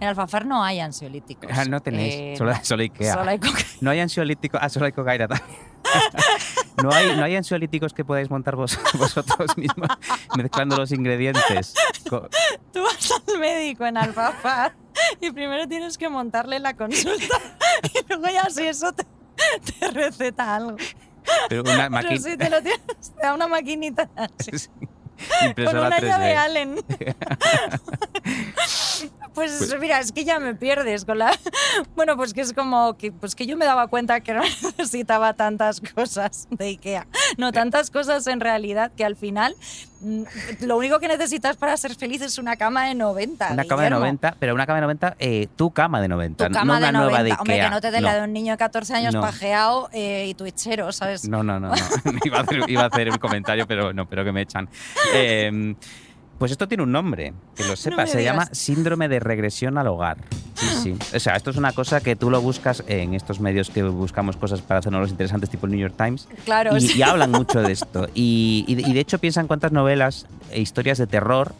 [0.00, 1.48] En Alfafar no hay ansiolíticos.
[1.54, 2.58] Ah, no tenéis, Eh, solo, no.
[2.64, 3.14] solo Ikea.
[3.14, 3.38] Solo hay
[3.80, 5.74] No hay ansiolíticos, ah, solo hay cocaína también.
[6.82, 9.88] no, hay, no hay ansiolíticos que podáis montar vos- vosotros mismos
[10.36, 11.74] mezclando los ingredientes.
[12.04, 14.74] Tú vas al médico en Alfafar
[15.20, 17.36] y primero tienes que montarle la consulta
[17.94, 19.04] y luego ya si eso te,
[19.78, 20.76] te receta algo.
[21.48, 22.84] Pero una Pero si te lo tienes,
[23.16, 24.88] te da una maquinita así, con
[25.46, 26.06] impresora una 3D.
[26.06, 26.76] llave Allen.
[29.34, 31.36] Pues, mira, es que ya me pierdes con la...
[31.96, 35.34] Bueno, pues que es como que, pues que yo me daba cuenta que no necesitaba
[35.34, 37.08] tantas cosas de Ikea.
[37.36, 39.56] No, tantas cosas en realidad que al final
[40.60, 43.52] lo único que necesitas para ser feliz es una cama de 90.
[43.52, 43.98] Una cama de Guillermo.
[44.00, 46.86] 90, pero una cama de 90, eh, tu cama de 90, Tu cama no una
[46.86, 47.22] de nueva 90.
[47.24, 47.40] de Ikea.
[47.40, 48.18] Hombre, que no te dé la No.
[48.18, 49.20] de un niño de 14 años No.
[49.20, 51.28] pajeado eh, y twitchero, ¿sabes?
[51.28, 51.74] No, no, no, no.
[52.24, 54.68] iba, a hacer, iba a hacer un comentario, pero no, pero que me echan.
[55.14, 55.74] Eh,
[56.38, 58.10] pues esto tiene un nombre, que lo sepas.
[58.10, 60.18] se llama síndrome de regresión al hogar.
[60.54, 61.16] Sí, sí.
[61.16, 64.36] O sea, esto es una cosa que tú lo buscas en estos medios que buscamos
[64.36, 66.28] cosas para hacernos los interesantes, tipo el New York Times.
[66.44, 66.98] Claro, y, sí.
[66.98, 68.08] y hablan mucho de esto.
[68.14, 71.54] Y, y y de hecho piensan cuántas novelas e historias de terror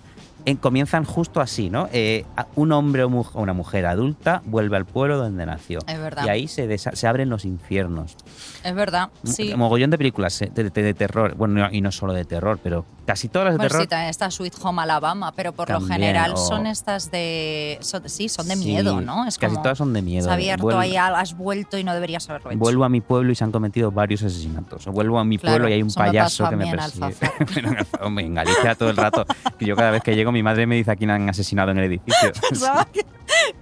[0.46, 1.88] en- comienzan justo así, ¿no?
[1.92, 5.78] Eh, a- un hombre o mu- una mujer adulta vuelve al pueblo donde nació.
[5.86, 6.24] Es verdad.
[6.26, 8.16] Y ahí se, se abren los infiernos.
[8.62, 9.54] Es verdad, sí.
[9.56, 11.34] Mogollón de películas eh, de, de- de terror.
[11.36, 13.82] Bueno, no- y no solo de terror, pero casi todas las de Bueno, terror.
[13.82, 17.78] sí, también está Sweet Home Alabama, pero por lo También, general o- son estas de...
[17.82, 19.26] son- sí, son de Sí, miedo, ¿no?
[19.26, 20.24] Es casi como, todas son de miedo.
[20.24, 22.58] Se ha abierto Vuelvo- ahí, has vuelto y no deberías haberlo hecho.
[22.58, 24.86] Vuelvo a mi pueblo y se han cometido varios asesinatos.
[24.86, 27.14] O vuelvo a mi Claro, pueblo y hay un payaso que me persigue.
[28.00, 29.24] Bueno, en Galicia todo el rato.
[29.58, 31.78] Que yo cada vez que llego, mi madre me dice a quién han asesinado en
[31.78, 32.32] el edificio.
[32.50, 33.06] Pensaba que,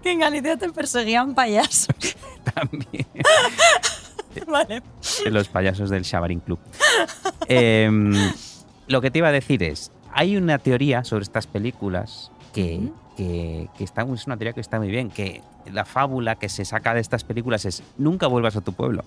[0.03, 1.95] que en Galicia te perseguían payasos.
[2.55, 3.07] También.
[4.47, 4.83] vale.
[5.31, 6.59] Los payasos del Shabarin Club.
[7.47, 8.13] Em,
[8.89, 13.69] lo que te iba a decir es, hay una teoría sobre estas películas que, que,
[13.77, 16.95] que está, es una teoría que está muy bien, que la fábula que se saca
[16.95, 19.05] de estas películas es nunca vuelvas a tu pueblo.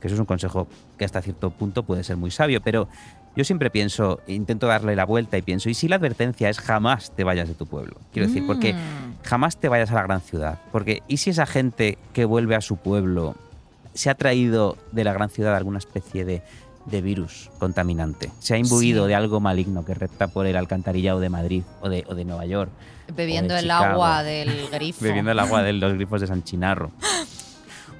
[0.00, 2.88] Que eso es un consejo que hasta cierto punto puede ser muy sabio, pero
[3.36, 7.10] yo siempre pienso, intento darle la vuelta y pienso, ¿y si la advertencia es jamás
[7.14, 7.96] te vayas de tu pueblo?
[8.12, 9.24] Quiero decir, porque Mm.
[9.24, 10.58] jamás te vayas a la gran ciudad.
[10.72, 13.34] Porque, ¿y si esa gente que vuelve a su pueblo
[13.94, 16.42] se ha traído de la gran ciudad alguna especie de,
[16.86, 18.30] de virus contaminante?
[18.40, 19.08] Se ha imbuido Sí.
[19.08, 22.46] de algo maligno que repta por el alcantarillado de Madrid o de, o de Nueva
[22.46, 22.70] York,
[23.14, 23.84] Bebiendo de el Chicago.
[23.94, 24.98] agua del grifo.
[25.04, 26.90] bebiendo el agua de los grifos de San Chinarro.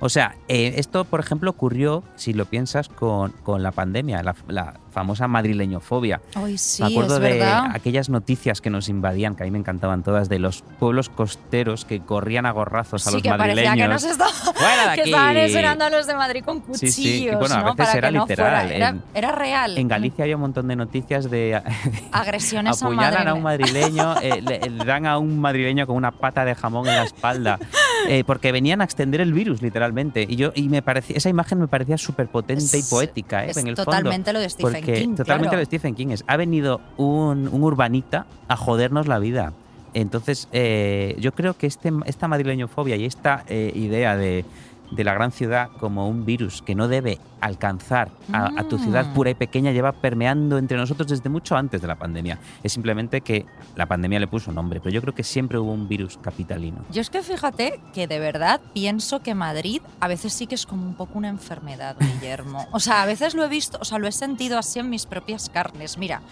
[0.05, 4.35] O sea, eh, esto, por ejemplo, ocurrió, si lo piensas, con, con la pandemia, la,
[4.49, 6.21] la famosa madrileñofobia.
[6.35, 7.71] Ay, sí, me acuerdo es de verdad.
[7.73, 11.87] aquellas noticias que nos invadían, que a mí me encantaban todas, de los pueblos costeros
[11.87, 13.77] que corrían a gorrazos a Sí, los que parecía madrileños.
[13.87, 16.95] que nos estaba, ¡Fuera de que estaban esperando a los de Madrid con Sí, cuchillos,
[16.95, 17.75] sí, que, bueno, a ¿no?
[17.75, 18.95] veces era no literal, fuera.
[19.14, 19.79] Era, real.
[19.79, 21.62] En Galicia había un montón de noticias de
[22.12, 26.11] Agresiones a apuñalan a un madrileño, eh, le, le dan a un madrileño con una
[26.12, 27.59] pata de jamón en la espalda,
[28.09, 30.27] eh, porque venían a extender el virus, literalmente.
[30.29, 33.57] Y yo y me parecía, esa imagen me parecía súper potente y poética, eh, es
[33.57, 34.33] en el totalmente fondo.
[34.35, 35.57] lo de Stephen porque King, Totalmente claro.
[35.57, 36.25] lo de Stephen King es.
[36.27, 39.53] Ha venido un, un urbanita a jodernos la vida.
[39.95, 44.45] Entonces, eh, yo creo que este, esta madrileñofobia y esta eh, idea de,
[44.90, 49.07] de la gran ciudad como un virus que no debe alcanzar a, a tu ciudad
[49.07, 49.14] Mm.
[49.14, 52.38] pura y pequeña lleva permeando entre nosotros desde mucho antes de la pandemia.
[52.62, 53.44] Es simplemente que
[53.77, 56.85] la pandemia le puso nombre, pero yo creo que siempre hubo un virus capitalino.
[56.90, 60.64] Yo es que fíjate que de verdad pienso que Madrid a veces sí que es
[60.66, 62.66] como un poco una enfermedad, Guillermo.
[62.73, 65.07] O sea, a veces lo he visto, o sea, lo he sentido así en mis
[65.07, 65.99] propias carnes.
[65.99, 66.23] Mira,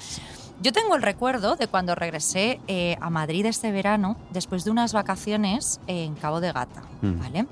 [0.63, 4.93] yo tengo el recuerdo de cuando regresé eh, a Madrid este verano, después de unas
[4.93, 7.19] vacaciones en Cabo de Gata, Mm.
[7.19, 7.47] ¿vale?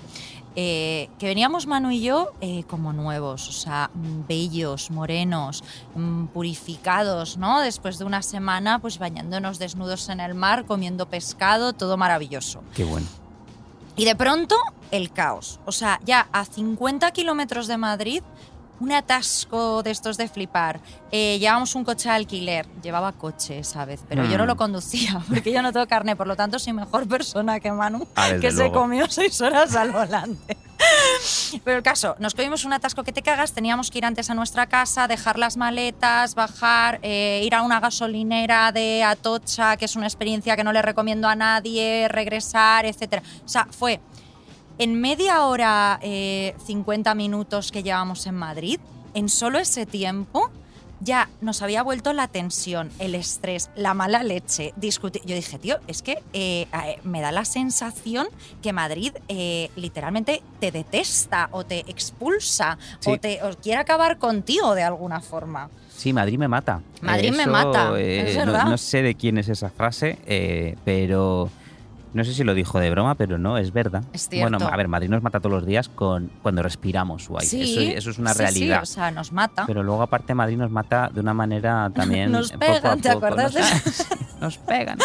[0.57, 5.63] Eh, que veníamos Manu y yo eh, como nuevos, o sea, mm, bellos, morenos,
[5.95, 7.61] mm, purificados, ¿no?
[7.61, 12.63] Después de una semana, pues bañándonos desnudos en el mar, comiendo pescado, todo maravilloso.
[12.75, 13.07] Qué bueno.
[13.97, 14.57] Y de pronto,
[14.91, 15.61] el caos.
[15.67, 18.23] O sea, ya a 50 kilómetros de Madrid,
[18.81, 20.81] un atasco de estos de flipar.
[21.13, 22.67] Eh, llevábamos un coche de alquiler.
[22.83, 24.47] Llevaba coche esa vez, pero yo no Mm.
[24.49, 26.17] lo conducía porque yo no tengo carne.
[26.17, 29.93] Por lo tanto, soy mejor persona que Manu, Ah, que se comió seis horas al
[29.93, 30.57] volante.
[31.63, 34.35] Pero el caso, nos cogimos un atasco que te cagas, teníamos que ir antes a
[34.35, 39.95] nuestra casa, dejar las maletas, bajar, eh, ir a una gasolinera de Atocha, que es
[39.97, 43.23] una experiencia que no le recomiendo a nadie, regresar, etc.
[43.45, 44.01] O sea, fue
[44.81, 48.81] en media hora, eh, 50 minutos que llevamos en Madrid,
[49.15, 50.51] en solo ese tiempo
[51.03, 55.23] ya nos había vuelto la tensión, el estrés, la mala leche, discutir.
[55.25, 58.27] Yo dije, tío, es que eh, eh, me da la sensación
[58.63, 63.11] que Madrid eh, literalmente te detesta o te expulsa Sí.
[63.13, 65.71] o, te, o quiere acabar contigo de alguna forma.
[65.95, 66.81] Sí, Madrid me mata.
[67.03, 68.65] Madrid me mata, eh, es no- verdad.
[68.67, 70.19] no, sé de quién es esa frase,
[70.85, 71.49] pero
[72.13, 74.03] no sé si lo dijo de broma, pero no, es verdad.
[74.13, 74.29] Es.
[74.31, 77.47] Bueno, a ver, Madrid nos mata todos los días con cuando respiramos aire.
[77.47, 78.85] Sí, eso, eso es una sí, realidad.
[78.85, 79.65] Sí, o sea, nos mata.
[79.67, 83.13] Pero luego aparte Madrid nos mata de una manera también Nos poco a pegan, ¿te
[83.13, 83.61] poco, acuerdas ¿no?
[83.61, 84.99] de Nos pegan.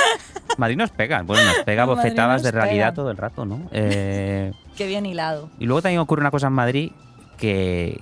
[0.58, 3.62] Madrid nos pega, bueno, nos pega Madrid bofetadas nos de realidad todo el rato, ¿no?
[3.72, 5.50] Eh, Qué bien hilado.
[5.60, 6.92] y luego también ocurre una cosa en Madrid
[7.38, 8.02] que,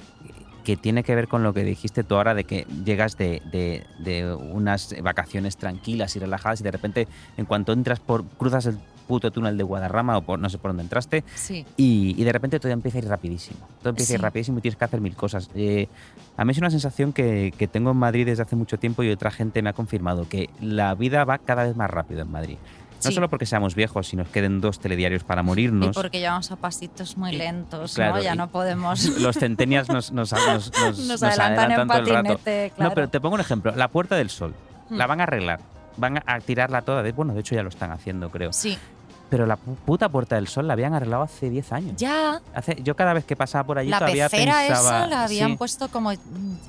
[0.64, 3.84] que tiene que ver con lo que dijiste tú ahora de que llegas de, de-
[4.00, 7.08] de unas vacaciones tranquilas y relajadas y de repente
[7.38, 10.70] en cuanto entras por cruzas el puto túnel de Guadarrama o por no sé por
[10.70, 11.66] dónde entraste Sí.
[11.76, 13.60] y, y de repente todo empieza a ir rapidísimo.
[13.82, 14.24] Todo empieza a ir Sí.
[14.24, 15.50] rapidísimo y tienes que hacer mil cosas.
[15.56, 15.90] Eh,
[16.38, 19.10] a mí es una sensación que, que tengo en Madrid desde hace mucho tiempo y
[19.12, 22.58] otra gente me ha confirmado que la vida va cada vez más rápido en Madrid.
[23.04, 23.14] No Sí.
[23.16, 25.96] solo porque seamos viejos y nos queden dos telediarios para Y morirnos.
[25.96, 28.22] porque llevamos a pasitos muy lentos, claro, ¿no?
[28.22, 29.06] Ya y- no podemos.
[29.20, 30.72] Los centenias nos, nos, nos,
[31.24, 32.90] adelantan en patinete, claro.
[32.90, 33.74] No, pero te pongo un ejemplo.
[33.76, 34.54] La Puerta del Sol.
[34.90, 34.96] Hmm.
[34.98, 35.60] La van a arreglar.
[35.98, 37.04] Van a- a tirarla toda.
[37.04, 38.52] De, bueno, de hecho ya lo están haciendo, creo.
[38.54, 38.78] Sí,
[39.34, 41.94] Pero la pu- puta Puerta del Sol la habían arreglado hace 10 años.
[41.98, 42.40] ya.
[42.54, 44.98] Hace, yo cada vez que pasaba por allí La todavía pecera pensaba...
[45.00, 46.12] esa la habían sí, puesto como.
[46.12, 46.16] mm,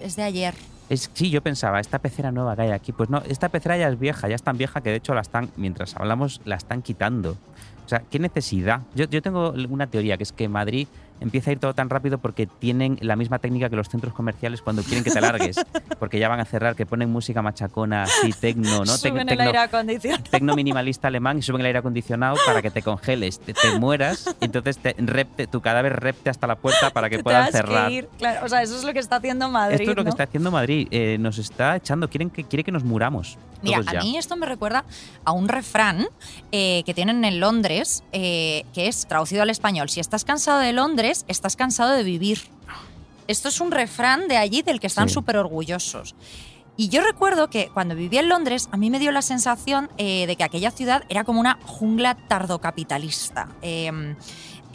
[0.01, 0.55] Es de ayer.
[0.89, 3.89] es, sí, yo pensaba, esta pecera nueva que hay aquí, pues no, esta pecera ya
[3.89, 6.81] es vieja, ya es tan vieja que de hecho la están, mientras hablamos, la están
[6.81, 7.37] quitando.
[7.85, 8.81] O sea, ¿qué necesidad?
[8.95, 10.89] Yo, yo tengo una teoría, que es que Madrid
[11.25, 14.63] empieza a ir todo tan rápido porque tienen la misma técnica que los centros comerciales
[14.63, 15.57] cuando quieren que te largues,
[15.99, 18.87] porque ya van a cerrar, que ponen música machacona, así, tecno, ¿no?
[18.87, 20.23] Suben el tecno- aire acondicionado.
[20.31, 24.35] tecno minimalista alemán y suben el aire acondicionado para que te congeles, te, te mueras
[24.41, 27.89] y entonces te repte, tu cadáver repte hasta la puerta para que Te puedan cerrar.
[27.89, 28.09] que ir.
[28.19, 29.81] Claro, o sea, eso es lo que está haciendo Madrid.
[29.81, 30.11] Esto es lo que ¿no?
[30.11, 30.89] está haciendo Madrid.
[30.91, 33.39] eh, nos está echando, quieren que, quiere que nos muramos.
[33.63, 34.85] Mira, a mí esto me recuerda
[35.25, 36.07] a un refrán
[36.53, 39.89] eh, que tienen en Londres, eh, que es traducido al español.
[39.89, 42.41] Si estás cansado de Londres, estás cansado de vivir.
[43.29, 45.15] Esto es un refrán de allí del que están Sí.
[45.15, 46.15] súper orgullosos.
[46.77, 50.27] Y yo recuerdo que cuando vivía en Londres, a mí me dio la sensación eh,
[50.27, 53.49] de que aquella ciudad era como una jungla tardocapitalista.
[53.63, 54.17] Eh,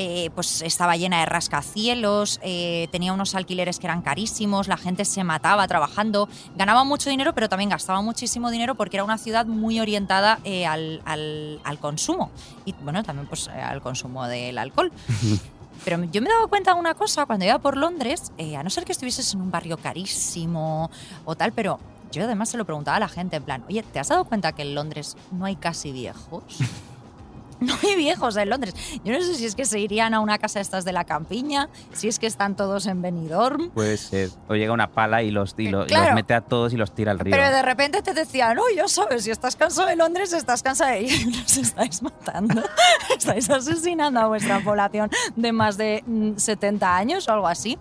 [0.02, 5.04] eh, pues estaba llena de rascacielos, eh, tenía unos alquileres que eran carísimos, la gente
[5.04, 9.46] se mataba trabajando, ganaba mucho dinero, pero también gastaba muchísimo dinero porque era una ciudad
[9.46, 12.32] muy orientada eh, al, al- al consumo
[12.64, 14.90] y bueno, también pues al consumo del alcohol.
[15.86, 18.64] Pero yo me he dado cuenta de una cosa cuando iba por Londres, eh, a
[18.64, 20.90] no ser que estuvieses en un barrio carísimo
[21.26, 21.80] o tal, pero
[22.12, 24.52] yo además se lo preguntaba a la gente en plan, oye, ¿te has dado cuenta
[24.52, 26.44] que en Londres no hay casi viejos?
[27.84, 28.74] Hay viejos en Londres.
[29.04, 31.70] Yo no sé si es que se irían a una casa estas de la campiña,
[31.94, 33.70] si es que están todos en Benidorm.
[33.72, 34.30] Puede ser.
[34.48, 36.06] O llega una pala y los, y y claro.
[36.08, 37.32] los mete a todos y los tira al río.
[37.36, 40.92] Pero de repente te decían, no, ya sabes, si estás cansado de Londres, estás cansado
[40.92, 41.36] de ir.
[41.36, 42.62] Los estáis matando.
[43.18, 47.78] estáis asesinando a vuestra población de más de mm, 70 años o algo así.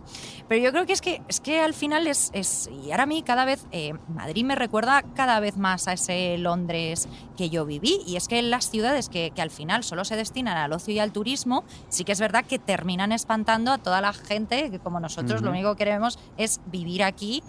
[0.49, 3.07] Pero yo creo que es que, es que al final es, es- Y ahora a
[3.07, 3.66] mí cada vez...
[3.70, 7.07] eh, Madrid me recuerda cada vez más a ese Londres
[7.37, 8.01] que yo viví.
[8.07, 10.98] Y es que las ciudades que, que al final solo se destinan al ocio y
[10.98, 15.00] al turismo, sí que es verdad que terminan espantando a toda la gente que como
[15.00, 17.42] nosotros lo único que queremos es vivir aquí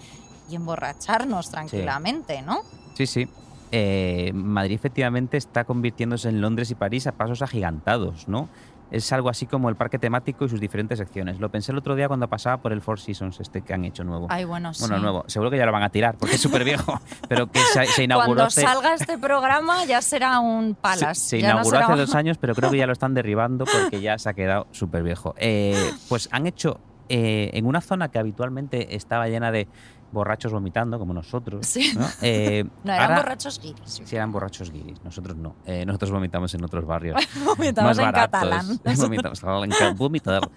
[0.49, 2.61] y emborracharnos tranquilamente, ¿no?
[2.95, 3.27] Sí, sí.
[3.71, 8.49] Eh, Madrid efectivamente está convirtiéndose en Londres y París a pasos agigantados, ¿no?
[8.91, 11.39] Es algo así como el parque temático y sus diferentes secciones.
[11.39, 14.03] Lo pensé el otro día cuando pasaba por el Four Seasons este que han hecho
[14.03, 14.27] nuevo.
[14.29, 14.81] Ay, bueno, sí.
[14.81, 15.23] Bueno, nuevo.
[15.27, 16.99] Seguro que ya lo van a tirar porque es súper viejo.
[17.29, 21.15] pero que se, se inauguró Cuando hace, salga este programa ya será un palace.
[21.21, 24.01] se no inauguró será- hace dos años, pero creo que ya lo están derribando porque
[24.01, 25.35] ya se ha quedado súper viejo.
[25.37, 26.79] Eh, pues han hecho
[27.09, 29.67] eh, en una zona que habitualmente estaba llena de
[30.11, 31.65] borrachos vomitando, como nosotros.
[31.65, 31.93] Sí.
[31.97, 32.05] ¿no?
[32.21, 34.01] Eh, No, eran ahora- borrachos guiris.
[34.05, 35.03] Sí, eran borrachos guiris.
[35.03, 35.55] Nosotros no.
[35.65, 37.15] Eh, nosotros vomitamos en otros barrios.
[37.45, 38.39] Vomitamos más en baratos.
[38.41, 38.79] catalán.
[38.97, 40.49] Vomitamos en ca- vomitar.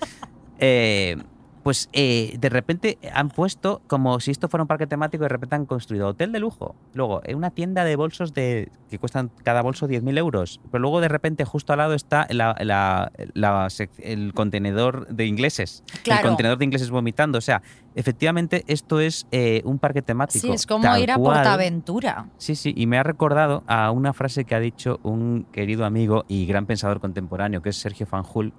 [0.58, 1.16] Eh,
[1.62, 5.54] pues eh, de repente han puesto, como si esto fuera un parque temático, de repente
[5.54, 6.74] han construido hotel de lujo.
[6.94, 10.60] Luego, una tienda de bolsos de que cuestan cada bolso 10.000 euros.
[10.70, 15.26] Pero luego, de repente, justo al lado está la- la- la sec- el contenedor de
[15.26, 15.84] ingleses.
[16.02, 16.22] Claro.
[16.22, 17.38] El contenedor de ingleses vomitando.
[17.38, 17.62] O sea,
[17.94, 20.46] efectivamente, esto es eh, un parque temático.
[20.46, 21.36] Sí, es como ir a cual.
[21.38, 22.26] Portaventura.
[22.38, 26.24] Sí, sí, y me ha recordado a una frase que ha dicho un querido amigo
[26.28, 28.52] y gran pensador contemporáneo, que es Sergio Fanjul,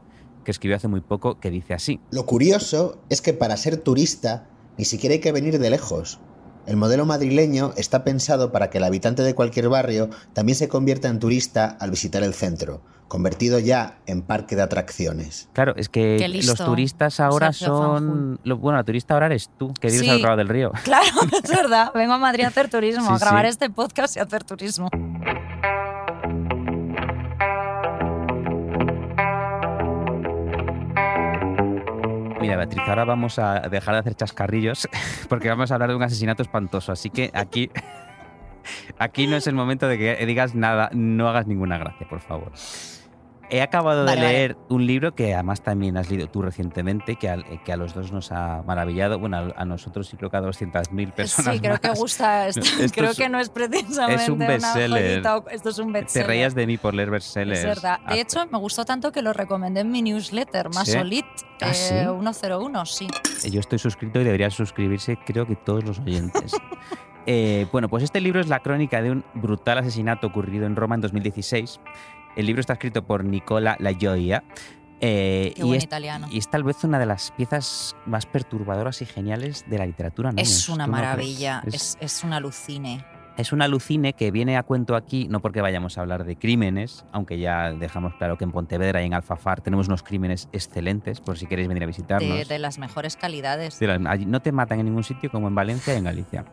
[0.43, 1.99] que escribió hace muy poco, que dice así.
[2.11, 6.19] Lo curioso es que para ser turista ni siquiera hay que venir de lejos.
[6.65, 11.09] El modelo madrileño está pensado para que el habitante de cualquier barrio también se convierta
[11.09, 15.49] en turista al visitar el centro, convertido ya en parque de atracciones.
[15.51, 18.39] Claro, es que los turistas ahora Sergio son...
[18.45, 20.09] lo- bueno, la turista ahora eres tú, que vives Sí.
[20.09, 20.71] al otro lado del río.
[20.85, 21.05] Claro,
[21.43, 21.91] es verdad.
[21.93, 23.49] Vengo a Madrid a hacer turismo, Sí, a grabar sí.
[23.49, 24.87] este podcast y a hacer turismo.
[32.43, 34.89] Mira, Beatriz, ahora vamos a dejar de hacer chascarrillos
[35.29, 36.91] porque vamos a hablar de un asesinato espantoso.
[36.91, 37.69] Así que aquí,
[38.99, 42.51] aquí no es el momento de que digas nada, no hagas ninguna gracia, por favor.
[43.55, 44.37] He acabado Vale, de vale.
[44.37, 47.93] leer un libro que además también has leído tú recientemente, que a, que a los
[47.93, 49.19] dos nos ha maravillado.
[49.19, 52.47] Bueno, a, nosotros y creo que a 200.000 personas Sí, creo que gusta.
[52.47, 52.61] esto.
[52.61, 54.89] Esto creo es- que no es precisamente es un una bestseller.
[55.11, 56.27] joyita o- Esto es un Te bestseller.
[56.27, 57.59] reías de mí por leer bestsellers.
[57.59, 57.99] Es verdad.
[57.99, 61.25] De Ah, hecho, me gustó tanto que lo recomendé en mi newsletter, Masolit
[61.61, 61.93] ¿Ah, eh, sí?
[61.93, 63.07] 101, sí.
[63.51, 66.53] Yo estoy suscrito y deberían suscribirse, creo que todos los oyentes.
[67.25, 70.95] Eh, bueno, pues este libro es la crónica de un brutal asesinato ocurrido en Roma
[70.95, 71.79] en 2016.
[72.36, 74.43] El libro está escrito por Nicola La Gioia.
[75.01, 76.27] eh, Qué y, buen es, italiano.
[76.31, 80.31] y es tal vez una de las piezas más perturbadoras y geniales de la literatura.
[80.38, 83.05] Es una maravilla, Es, es, un alucine.
[83.38, 87.05] es un alucine que viene a cuento aquí, no porque vayamos a hablar de crímenes,
[87.11, 91.38] aunque ya dejamos claro que en Pontevedra y en Alfafar tenemos unos crímenes excelentes, por
[91.38, 92.38] si queréis venir a visitarnos.
[92.38, 93.77] De, de las mejores calidades.
[93.79, 96.45] De las- allí no te matan en ningún sitio como en Valencia y en Galicia.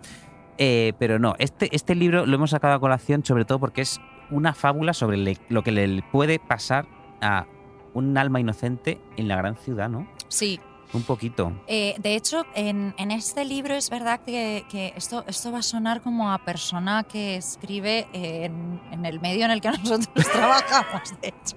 [0.58, 3.98] Eh, pero no, este, este libro lo hemos sacado a colación sobre todo porque es
[4.30, 6.86] una fábula sobre le- lo que le puede pasar
[7.20, 7.46] a
[7.94, 10.06] un alma inocente en la gran ciudad, ¿no?
[10.28, 10.60] Sí,
[10.92, 11.52] Un poquito.
[11.68, 15.62] Eh, de hecho, en, en este libro es verdad que, que esto, esto va a
[15.62, 21.14] sonar como a persona que escribe en, en el medio en el que nosotros trabajamos,
[21.22, 21.56] de hecho.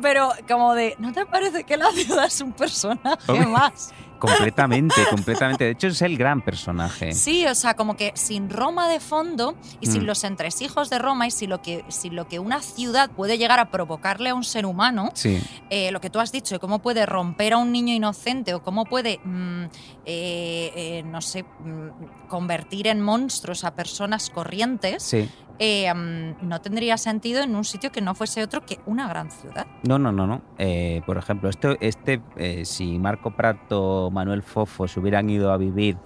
[0.00, 3.92] Pero como de, ¿no te parece que la ciudad es un personaje más?
[4.26, 5.64] Completamente, completamente.
[5.64, 7.12] De hecho, es el gran personaje.
[7.12, 10.06] Sí, o sea, como que sin Roma de fondo y sin Mm.
[10.06, 13.58] los entresijos de Roma y sin lo, que, sin lo que una ciudad puede llegar
[13.60, 15.40] a provocarle a un ser humano, Sí.
[15.70, 18.84] eh, lo que tú has dicho, cómo puede romper a un niño inocente o cómo
[18.84, 19.64] puede, mm,
[20.06, 25.28] eh, eh, no sé, mm, convertir en monstruos a personas corrientes, Sí.
[25.64, 29.64] Eh, no tendría sentido en un sitio que no fuese otro que una gran ciudad.
[29.86, 30.42] No, no, no, no.
[30.58, 35.56] Eh, por ejemplo, este, este eh, si Marco Prato, Manuel Fofo se hubieran ido a
[35.56, 35.96] vivir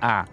[0.00, 0.24] a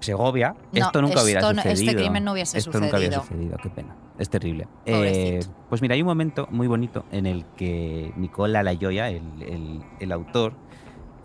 [0.00, 2.00] Segovia, No, esto nunca hubiera esto no- este sucedido.
[2.02, 3.52] crimen no hubiese esto nunca hubiera sucedido.
[3.52, 3.94] sucedido, qué pena.
[4.18, 4.66] Es terrible.
[4.86, 9.82] Eh, pues mira, hay un momento muy bonito en el que Nicola Layoya, el, el-
[10.00, 10.54] el autor,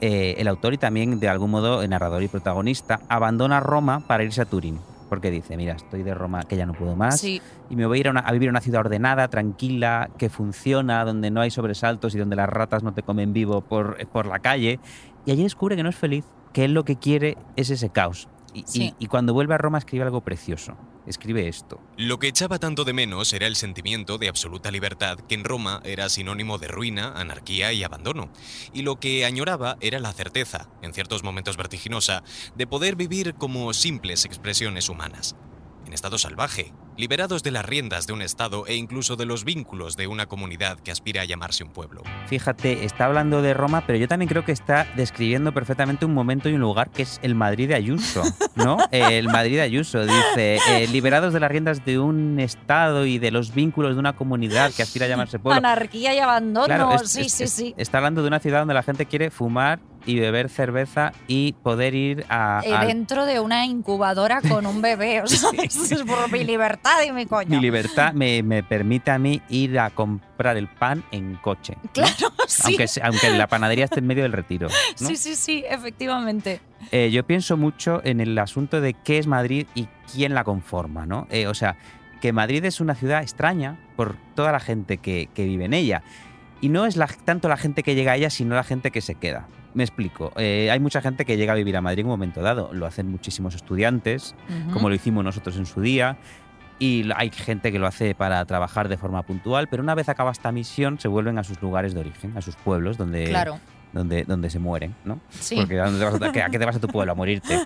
[0.02, 4.24] eh, el autor y también de algún modo el narrador y protagonista, abandona Roma para
[4.24, 4.80] irse a Turín.
[5.12, 7.98] Porque dice, mira, estoy de Roma que ya no puedo más Sí, y me voy
[7.98, 11.42] a ir a, una- a vivir en una ciudad ordenada, tranquila, que funciona, donde no
[11.42, 14.80] hay sobresaltos y donde las ratas no te comen vivo por, por la calle.
[15.26, 18.30] Y allí descubre que no es feliz, que él lo que quiere es ese caos.
[18.54, 18.64] Y,
[19.00, 20.78] y cuando vuelve a Roma escribe algo precioso.
[21.06, 21.82] Escribe esto.
[21.98, 25.82] Lo que echaba tanto de menos era el sentimiento de absoluta libertad que en Roma
[25.84, 28.30] era sinónimo de ruina, anarquía y abandono.
[28.72, 32.24] Y lo que añoraba era la certeza, en ciertos momentos vertiginosa,
[32.56, 35.36] de poder vivir como simples expresiones humanas.
[35.88, 36.72] En estado salvaje,
[37.02, 40.80] liberados de las riendas de un Estado e incluso de los vínculos de una comunidad
[40.80, 42.04] que aspira a llamarse un pueblo.
[42.28, 46.48] Fíjate, está hablando de Roma, pero yo también creo que está describiendo perfectamente un momento
[46.48, 48.22] y un lugar que es el Madrid de Ayuso,
[48.54, 48.78] ¿no?
[48.92, 53.32] El Madrid de Ayuso dice, eh, liberados de las riendas de un Estado y de
[53.32, 55.58] los vínculos de una comunidad que aspira a llamarse pueblo.
[55.58, 57.74] anarquía y abandono, Claro, es- sí, es- sí, es- sí.
[57.78, 61.94] Está hablando de una ciudad donde la gente quiere fumar y beber cerveza y poder
[61.96, 62.62] ir a...
[62.66, 67.02] Eh, al- dentro de una incubadora con un bebé, o sea, es por mi libertad
[67.08, 67.50] y mi coño.
[67.50, 71.76] Mi libertad me, me permite a mí ir a comprar el pan en coche.
[71.84, 71.90] ¿no?
[71.92, 72.64] Claro, sí.
[72.66, 74.68] Aunque, aunque la panadería esté en medio del retiro.
[75.00, 75.08] ¿no?
[75.08, 76.60] Sí, sí, sí, efectivamente.
[76.92, 81.06] Eh, yo pienso mucho en el asunto de qué es Madrid y quién la conforma,
[81.06, 81.28] ¿no?
[81.30, 81.78] Eh, o sea,
[82.22, 86.04] que Madrid es una ciudad extraña por toda la gente que, que vive en ella.
[86.60, 89.02] Y no es la- tanto la gente que llega a ella, sino la gente que
[89.02, 89.48] se queda.
[89.74, 90.32] Me explico.
[90.36, 92.70] Eh, hay mucha gente que llega a vivir a Madrid en un momento dado.
[92.74, 94.36] Lo hacen muchísimos estudiantes,
[94.74, 96.18] como lo hicimos nosotros en su día.
[96.80, 100.32] Y hay gente que lo hace para trabajar de forma puntual, pero una vez acaba
[100.32, 103.60] esta misión se vuelven a sus lugares de origen, a sus pueblos, donde, Claro.
[103.94, 105.20] donde, donde se mueren, ¿no?
[105.30, 105.58] Sí.
[105.58, 107.12] Porque ¿a, dónde te vas a, ¿a qué te vas a tu pueblo?
[107.12, 107.60] A morirte.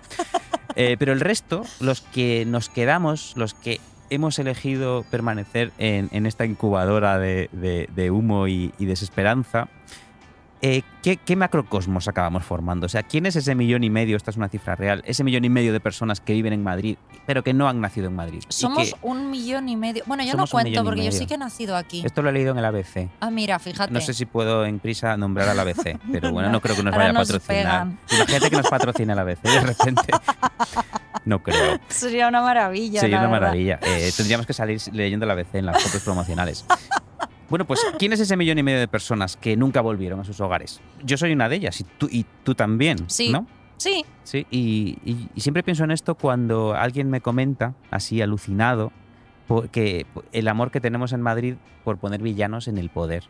[0.78, 3.80] Eh, pero el resto, los que nos quedamos, los que
[4.10, 9.68] hemos elegido permanecer en, en esta incubadora de, de- de humo y, y desesperanza,
[10.62, 12.86] eh, ¿qué, qué macrocosmos acabamos formando?
[12.86, 15.44] O sea, ¿quién es ese millón y medio, esta es una cifra real, ese millón
[15.44, 16.96] y medio de personas que viven en Madrid,
[17.26, 18.42] pero que no han nacido en Madrid?
[18.48, 20.02] Somos que- un millón y medio.
[20.06, 22.02] Bueno, yo no cuento porque yo sí que he nacido aquí.
[22.04, 23.08] Esto lo he leído en el ABC.
[23.20, 23.92] Ah, mira, fíjate.
[23.92, 26.94] No sé si puedo en prisa nombrar al ABC, pero bueno, no creo que nos
[26.96, 27.62] vaya a nos patrocinar.
[27.62, 27.98] pegan.
[28.12, 30.12] Imagínate que nos patrocine el ABC de repente.
[31.24, 31.80] No creo.
[31.88, 33.00] Sería una maravilla.
[33.00, 33.40] Sería una verdad.
[33.48, 33.80] maravilla.
[33.82, 36.64] Eh, tendríamos que salir leyendo el ABC en las fotos promocionales.
[37.48, 40.40] Bueno, pues ¿quién es ese millón y medio de personas que nunca volvieron a sus
[40.40, 40.80] hogares?
[41.04, 43.30] Yo soy una de ellas y tú, y tú también, Sí.
[43.30, 43.46] ¿no?
[43.78, 48.90] Sí, Sí, y, y- y siempre pienso en esto cuando alguien me comenta, así alucinado,
[49.70, 53.24] que el amor que tenemos en Madrid por poner villanos en el poder.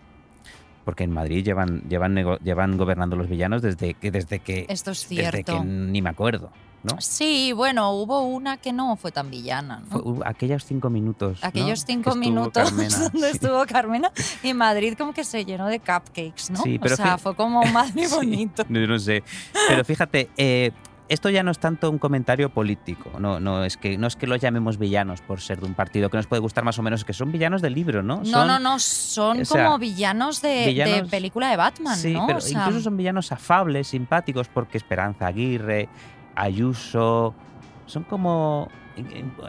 [0.86, 5.06] Porque en Madrid llevan, llevan, llevan gobernando los villanos desde que, desde que, esto es
[5.08, 5.58] desde cierto.
[5.58, 6.50] que ni me acuerdo,
[6.86, 7.00] ¿no?
[7.00, 9.86] Sí, bueno, hubo una que no fue tan villana, ¿no?
[9.90, 11.38] Fue- hubo aquellos cinco minutos.
[11.42, 13.36] Aquellos Que cinco minutos Carmena, donde sí.
[13.36, 14.10] estuvo Carmena
[14.42, 16.62] y Madrid como que se llenó de cupcakes, ¿no?
[16.62, 18.64] Sí, pero o sea, fue como Madrid Sí, bonito.
[18.68, 19.22] no, no sé.
[19.68, 20.70] Pero fíjate, eh,
[21.08, 23.12] esto ya no es tanto un comentario político.
[23.20, 26.10] No, no, es que, no es que los llamemos villanos por ser de un partido
[26.10, 28.16] que nos puede gustar más o menos, es que son villanos del libro, ¿no?
[28.18, 32.26] No, Son- no, no, son o sea, como villanos de, película de Batman, Sí, ¿no?
[32.26, 35.88] pero O sea, incluso son villanos afables, simpáticos, porque Esperanza Aguirre,
[36.36, 37.34] Ayuso,
[37.86, 38.68] son como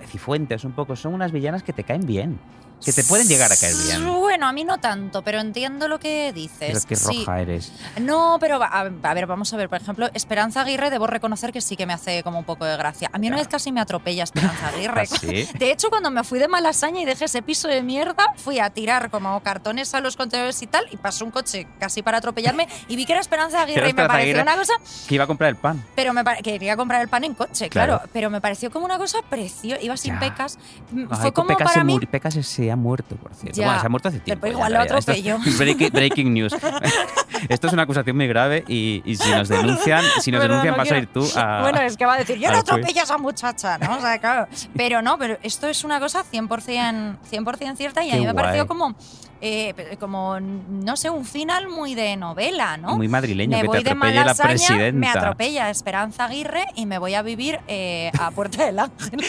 [0.05, 2.39] Cifuentes un poco, son unas villanas que te caen bien,
[2.84, 4.05] que te pueden llegar a caer bien.
[4.05, 6.86] Bueno, a mí no tanto, pero entiendo lo que Pero dices.
[6.86, 7.19] qué sí.
[7.19, 7.71] roja eres.
[7.99, 9.67] No, pero a, a ver, vamos a ver.
[9.69, 12.78] Por ejemplo, Esperanza Aguirre, debo reconocer que sí que me hace como un poco de
[12.78, 13.09] gracia.
[13.11, 15.01] A mí una vez casi me atropella Esperanza Aguirre.
[15.01, 15.47] ¿Ah, sí?
[15.59, 18.69] De hecho, cuando me fui de Malasaña y dejé ese piso de mierda, fui a
[18.69, 22.67] tirar como cartones a los contenedores y tal, y pasó un coche casi para atropellarme
[22.88, 24.73] y vi que era Esperanza Aguirre y me pareció una cosa
[25.07, 25.84] Que iba a comprar el pan.
[25.95, 27.97] pero me quería comprar el pan en coche, claro.
[27.97, 28.09] Claro.
[28.13, 29.82] Pero me pareció como una cosa preciosa.
[29.82, 30.19] Iba sin Ya.
[30.19, 30.57] pecas.
[30.91, 31.99] M- Ay, Fue como Pecas para mí.
[31.99, 33.57] Pecas se- ha muerto, por cierto.
[33.59, 33.65] Ya.
[33.68, 34.41] Bueno, se ha muerto hace tiempo.
[34.41, 34.82] Pero igual lo.
[34.82, 35.38] Esto es atropelló.
[35.57, 36.53] breaking, breaking news.
[37.49, 40.74] Esto es una acusación muy grave y, y si nos denuncian, si nos Pero denuncian
[40.74, 41.61] no vas a ir tú a.
[41.61, 43.97] Bueno, es que va a decir, yo no atropello a esa muchacha, ¿no?
[43.97, 44.47] O sea, claro.
[44.76, 48.65] Pero no, pero esto es una cosa 100%, 100 cierta y a mí me pareció
[48.65, 48.68] guay.
[48.68, 48.95] como,
[49.41, 52.95] eh, como, no sé, un final muy de novela, ¿no?
[52.95, 54.99] Muy madrileño, me que voy te de atropelle la Malasaña, presidenta.
[54.99, 59.24] me atropella Esperanza Aguirre y me voy a vivir eh, a Puerta del Ángel.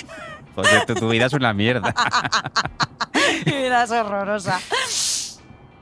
[0.54, 1.94] Joder, tu, tu vida es una mierda.
[3.50, 4.60] Mi vida es horrorosa.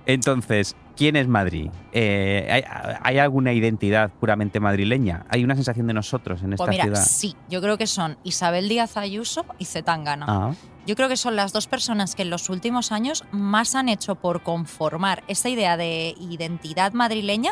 [0.07, 1.71] Entonces, ¿quién es Madrid?
[1.93, 2.65] Eh, ¿hay,
[3.03, 5.27] hay alguna identidad puramente madrileña?
[5.29, 7.05] ¿Hay una sensación de nosotros en esta Pues mira, ciudad?
[7.05, 10.27] sí, yo creo que son Isabel Díaz Ayuso y Zetangana.
[10.29, 10.53] Ah,
[10.87, 14.15] Yo creo que son las dos personas que en los últimos años más han hecho
[14.15, 17.51] por conformar esa idea de identidad madrileña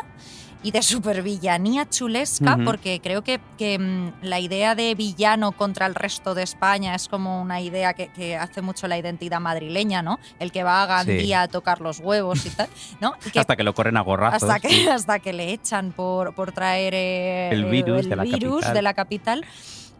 [0.65, 2.65] y de supervillanía chulesca, Ujú.
[2.65, 7.07] porque creo que, que, mm, la idea de villano contra el resto de España es
[7.07, 10.17] como una idea que, que hace mucho la identidad madrileña, ¿no?
[10.39, 11.33] El que va a Gandía Sí.
[11.33, 12.67] a tocar los huevos y tal,
[12.99, 13.13] ¿no?
[13.25, 14.49] Y que hasta que lo corren a gorrazos.
[14.49, 18.23] hasta que, hasta que le echan por, por traer eh, El virus el de la
[18.23, 18.73] virus capital.
[18.73, 19.45] de la capital.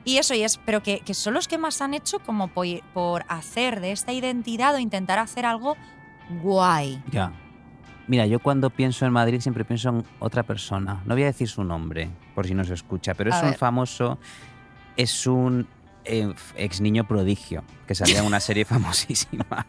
[0.04, 2.66] Y eso, y es, pero que, que son los que más han hecho como por,
[2.94, 5.78] por hacer de esta identidad o intentar hacer algo
[6.42, 7.02] guay.
[7.12, 7.32] Ya.
[8.08, 11.02] Mira, yo cuando pienso en Madrid siempre pienso en otra persona.
[11.06, 13.50] No voy a decir su nombre, por si no se escucha, pero A es un
[13.50, 13.58] ver.
[13.58, 14.20] famoso,
[14.96, 15.68] es un
[16.06, 19.66] eh, ex niño prodigio que salía en una serie famosísima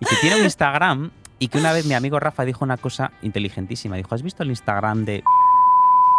[0.00, 3.12] y que tiene un Instagram y que una vez mi amigo Rafa dijo una cosa
[3.22, 3.96] inteligentísima.
[3.96, 5.22] Dijo, ¿has visto el Instagram de...?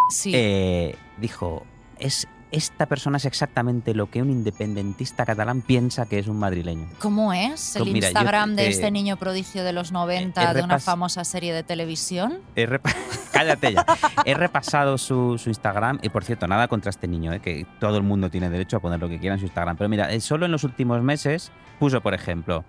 [0.09, 0.31] Sí.
[0.33, 1.65] Eh, dijo,
[1.97, 6.87] es, esta persona es exactamente lo que un independentista catalán piensa que es un madrileño.
[6.99, 10.51] ¿Cómo es el Pues mira, yo, Instagram de eh, este niño prodigio de los 90
[10.51, 12.39] he de una famosa serie de televisión?
[13.31, 13.85] Cállate ya.
[14.25, 17.39] He repasado su, su Instagram y por cierto, nada contra este niño, ¿eh?
[17.39, 19.77] que todo el mundo tiene derecho a poner lo que quiera en su Instagram.
[19.77, 22.65] Pero mira, eh, solo en los últimos meses puso, por ejemplo,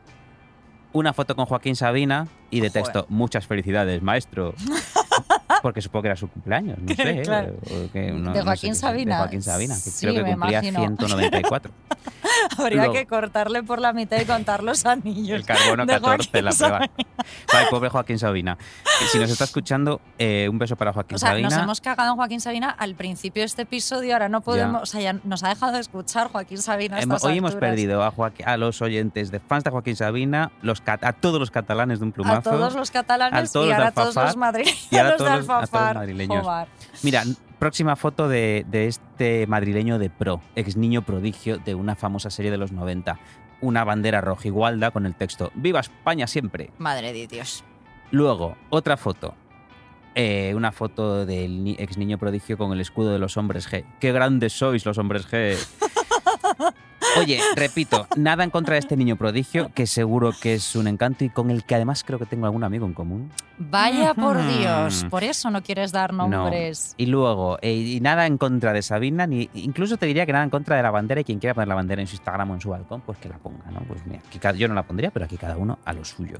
[0.92, 4.54] una foto con Joaquín Sabina y de texto, muchas felicidades, maestro.
[5.62, 7.22] Porque supongo que era su cumpleaños, no sé.
[7.22, 7.54] Claro.
[7.92, 9.14] que no- ¿De no sé Joaquín Sabina?
[9.16, 10.78] De Joaquín Sabina, que Sí, creo que cumplía imagino.
[10.80, 11.72] 194.
[12.58, 15.38] Habría Luego- que cortarle por la mitad y contar los anillos.
[15.40, 16.90] El carbono de 14, la Joaquín prueba.
[17.52, 18.56] Ay, pobre Joaquín Sabina.
[19.10, 21.48] Si nos está escuchando, eh, un beso para Joaquín O sea, Sabina.
[21.48, 24.86] nos hemos cagado en Joaquín Sabina al principio de este episodio, ahora no podemos, o
[24.86, 27.00] sea, ya nos ha dejado de escuchar Joaquín Sabina.
[27.00, 27.70] Hemos- estas hoy hemos alturas.
[27.70, 31.50] perdido a, Joaquín- a los oyentes de fans de Joaquín Sabina, los a todos los
[31.50, 32.38] catalanes de un plumazo.
[32.50, 35.30] a todos los catalanes a todos y ahora a todos los madrileños y ahora todos
[35.30, 36.40] los- a todos los madrileños.
[36.42, 36.68] Jobar.
[37.02, 37.24] Mira,
[37.58, 42.50] próxima foto de, de este madrileño de pro, ex niño prodigio de una famosa serie
[42.50, 43.18] de los 90.
[43.62, 46.70] Una bandera roja igualda con el texto ¡Viva España siempre!
[46.78, 47.62] Madre de Dios.
[48.10, 49.34] Luego, otra foto.
[50.14, 53.84] eh, una foto del ni- ex niño prodigio con el escudo de los hombres G.
[54.00, 55.56] ¡Qué grandes sois los hombres G!
[57.18, 61.24] Oye, repito, nada en contra de este niño prodigio, que seguro que es un encanto
[61.24, 63.30] y con el que además creo que tengo algún amigo en común.
[63.58, 64.36] Vaya por.
[64.46, 66.90] Dios, por eso no quieres dar nombres.
[66.90, 66.94] No.
[67.02, 70.44] Y luego, eh, y nada en contra de Sabina, ni incluso te diría que nada
[70.44, 72.54] en contra de la bandera y quien quiera poner la bandera en su Instagram o
[72.54, 73.80] en su balcón, pues que la ponga, ¿no?
[73.80, 76.36] Pues mira, aquí cada- yo no la pondría, pero aquí cada uno a lo suyo.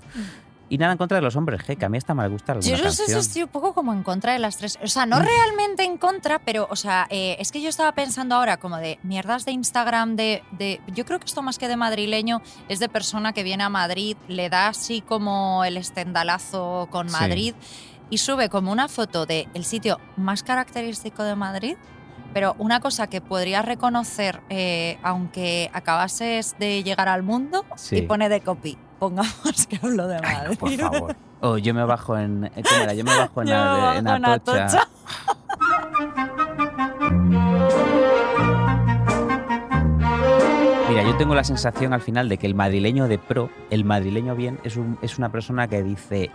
[0.70, 2.76] Y nada en contra de los hombres G, que a mí hasta me gusta alguna
[2.76, 4.78] Yo no sé si estoy un poco como en contra de las tres.
[4.82, 8.36] O sea, no realmente en contra, pero, o sea, eh, es que yo estaba pensando
[8.36, 10.80] ahora como de mierdas de Instagram, de, de.
[10.94, 14.16] Yo creo que esto más que de madrileño es de persona que viene a Madrid,
[14.28, 17.16] le da así como el estendalazo con Sí.
[17.20, 17.54] Madrid
[18.08, 21.76] y sube como una foto de el sitio más característico de Madrid.
[22.32, 27.96] Pero una cosa que podrías reconocer, eh, aunque acabases de llegar al mundo, Sí.
[27.96, 28.78] y pone de copy.
[29.01, 30.59] Pongamos que hablo de Madrid.
[30.59, 31.16] Por favor.
[31.40, 32.44] Oh, yo me bajo en.
[32.44, 32.94] eh, ¿Cómo era?
[32.94, 34.64] Yo me bajo en, Yo me a- bajo en en Atocha.
[34.66, 34.88] Atocha.
[40.88, 44.34] Mira, yo tengo la sensación al final de que el madrileño de pro, el madrileño
[44.34, 46.30] bien, es, un- es una persona que dice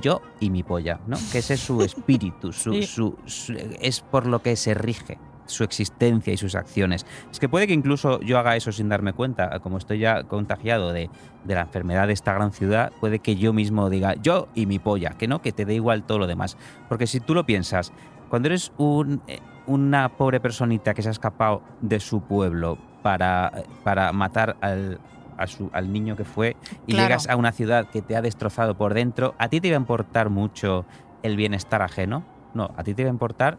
[0.00, 1.16] yo y mi polla, ¿no?
[1.32, 2.82] Que ese es su espíritu, su, Sí.
[2.84, 7.04] su- su- es por lo que se rige su existencia y sus acciones.
[7.32, 10.92] Es que puede que incluso yo haga eso sin darme cuenta, como estoy ya contagiado
[10.92, 11.10] de,
[11.42, 14.78] de la enfermedad de esta gran ciudad, puede que yo mismo diga yo y mi
[14.78, 16.56] polla, que no, que te dé igual todo lo demás.
[16.88, 17.92] Porque si tú lo piensas,
[18.28, 23.50] cuando eres un, eh, una pobre personita que se ha escapado de su pueblo para,
[23.82, 25.00] para matar al,
[25.36, 27.04] a su- al niño que fue y Claro.
[27.08, 29.80] llegas a una ciudad que te ha destrozado por dentro, ¿a ti te iba a
[29.80, 30.86] importar mucho
[31.22, 32.24] el bienestar ajeno?
[32.52, 33.58] No, a ti te iba a importar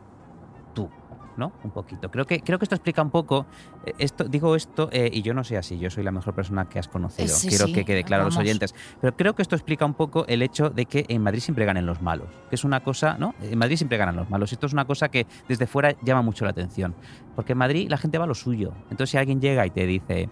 [1.37, 1.53] ¿no?
[1.63, 2.09] Un poquito.
[2.11, 3.45] Creo que, creo que esto explica un poco,
[3.85, 6.67] eh, esto, digo esto, eh, y yo no soy así, yo soy la mejor persona
[6.67, 9.41] que has conocido, sí, quiero sí, que quede claro a los oyentes, pero creo que
[9.41, 12.55] esto explica un poco el hecho de que en Madrid siempre ganen los malos, que
[12.55, 13.35] es una cosa, ¿no?
[13.41, 16.45] En Madrid siempre ganan los malos, esto es una cosa que desde fuera llama mucho
[16.45, 16.95] la atención,
[17.35, 19.85] porque en Madrid la gente va a lo suyo, entonces si alguien llega y te
[19.85, 20.29] dice...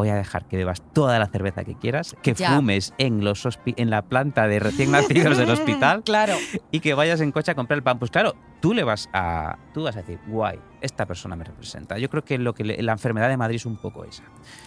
[0.00, 2.56] Voy a dejar que bebas toda la cerveza que quieras, que Ya.
[2.56, 6.36] fumes en, los en la planta de recién nacidos del hospital Claro.
[6.70, 7.98] y que vayas en coche a comprar el pan.
[7.98, 11.98] Pues claro, tú le vas a, tú vas a decir, guay, esta persona me representa.
[11.98, 14.22] Yo creo que, lo que le- la enfermedad de Madrid es un poco esa.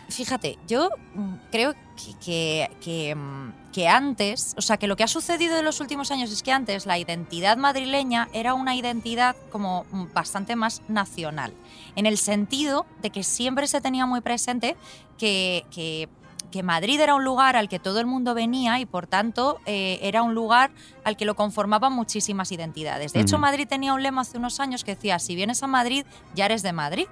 [0.09, 5.03] Fíjate, yo mm, creo que, que, que, mm, que antes, o sea, que lo que
[5.03, 9.35] ha sucedido en los últimos años es que antes la identidad madrileña era una identidad
[9.51, 11.53] como mm, bastante más nacional,
[11.95, 14.75] en el sentido de que siempre se tenía muy presente
[15.17, 16.09] que, que-
[16.51, 19.97] que Madrid era un lugar al que todo el mundo venía y por tanto eh,
[20.03, 20.69] era un lugar
[21.03, 23.11] al que lo conformaban muchísimas identidades.
[23.13, 23.39] De hecho.
[23.39, 26.61] Madrid tenía un lema hace unos años que decía, si vienes a Madrid, ya eres
[26.61, 27.07] de Madrid.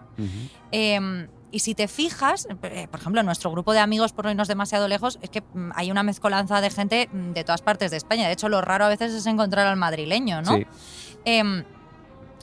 [0.71, 4.32] Eh, y si te fijas, eh, por ejemplo, en nuestro grupo de amigos, por no
[4.32, 7.89] irnos demasiado lejos, es que mm, hay una mezcolanza de gente mm, de todas partes
[7.89, 8.27] de España.
[8.27, 10.53] De hecho, lo raro a veces es encontrar al madrileño, ¿no?
[10.55, 10.67] Sí.
[11.25, 11.63] Em,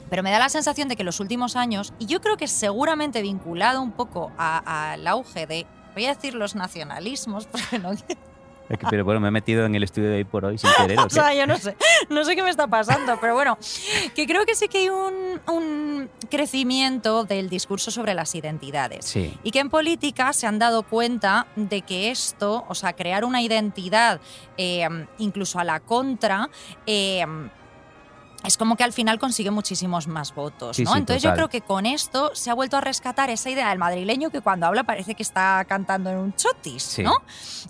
[0.09, 3.21] pero me da la sensación de que los últimos años, y yo creo que seguramente
[3.21, 8.03] vinculado un poco al auge de, voy a decir los nacionalismos, porque no Es
[8.77, 10.99] que, Pero bueno, me he metido en el estudio de hoy por hoy sin querer.
[11.05, 11.75] ¿o sea, yo no sé,
[12.09, 13.57] no sé qué me está pasando, pero bueno,
[14.15, 19.05] que creo que sí que hay un, un crecimiento del discurso sobre las identidades.
[19.05, 19.37] Sí.
[19.43, 23.41] Y que en política se han dado cuenta de que esto, o sea, crear una
[23.41, 24.21] identidad
[24.57, 24.87] eh,
[25.17, 26.49] incluso a la contra,
[26.85, 27.25] eh,
[28.43, 30.93] es como que al final consigue muchísimos más votos, Sí, ¿no?
[30.93, 31.33] sí, Entonces total.
[31.33, 34.41] yo creo que con esto se ha vuelto a rescatar esa idea del madrileño que
[34.41, 37.03] cuando habla parece que está cantando en un chotis, Sí.
[37.03, 37.13] ¿no?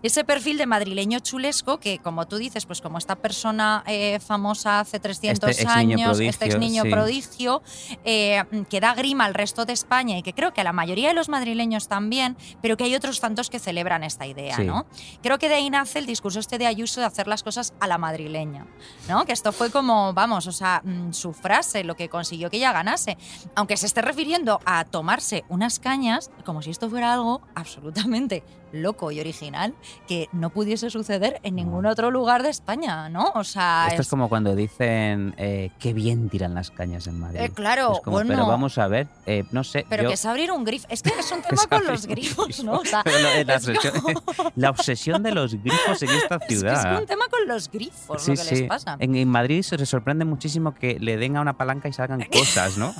[0.03, 4.80] Ese perfil de madrileño chulesco que, como tú dices, pues como esta persona eh, famosa
[4.82, 7.61] hace 300 Este años, este ex niño prodigio,
[8.05, 11.07] eh, que da grima al resto de España y que creo que a la mayoría
[11.09, 14.57] de los madrileños también, pero que hay otros tantos que celebran esta idea.
[14.59, 14.86] ¿no?
[15.24, 17.88] Creo que de ahí nace el discurso este de Ayuso de hacer las cosas a
[17.88, 18.67] la madrileña,
[19.07, 19.26] ¿no?
[19.26, 23.18] Que esto fue como, vamos, o mm, su frase, lo que consiguió que ella ganase.
[23.55, 29.11] Aunque se esté refiriendo a tomarse unas cañas, como si esto fuera algo absolutamente loco
[29.11, 29.74] y original
[30.07, 33.32] que no pudiese suceder en ningún otro lugar de España, ¿no?
[33.36, 37.20] O sea, Esto es es- como cuando dicen eh, qué bien tiran las cañas en
[37.20, 37.39] Madrid.
[37.41, 38.30] Eh, claro, Es como, bueno.
[38.34, 39.86] pero vamos a ver, eh, no sé.
[39.89, 40.88] Pero yo- que es abrir un grifo.
[40.89, 42.74] Es que es un tema con los grifos, ¿no?
[42.80, 43.03] O sea,
[43.45, 43.93] la, es obsesión,
[44.55, 46.93] la obsesión de los grifos en esta Es que ciudad.
[46.93, 48.63] es un tema con los grifos Sí, lo que les sí.
[48.65, 48.97] pasa.
[48.99, 52.78] En, en Madrid se sorprende muchísimo que le den a una palanca y salgan cosas,
[52.78, 52.93] ¿no?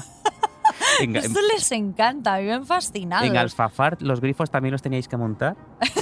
[1.02, 3.28] En, en- Esto les encanta, viven fascinados.
[3.28, 5.56] en Alfafar los grifos también los teníais que montar.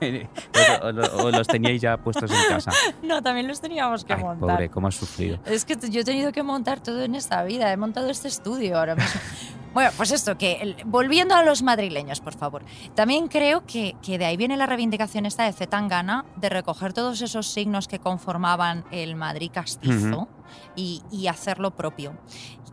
[0.00, 0.28] Eh,
[0.82, 2.72] o, o- o los teníais ya puestos en casa.
[3.02, 4.48] No, también los teníamos que Ay, montar.
[4.50, 5.38] pobre, cómo has sufrido.
[5.46, 7.72] Es que yo he tenido que montar todo en esta vida.
[7.72, 9.20] He montado este estudio ahora mismo.
[9.74, 12.62] Bueno, pues esto, que el- volviendo a los madrileños, por favor.
[12.94, 17.20] También creo que, que de ahí viene la reivindicación esta de Zetangana de recoger todos
[17.22, 20.28] esos signos que conformaban el Madrid castizo Ujú.
[20.76, 22.12] y, y hacerlo propio.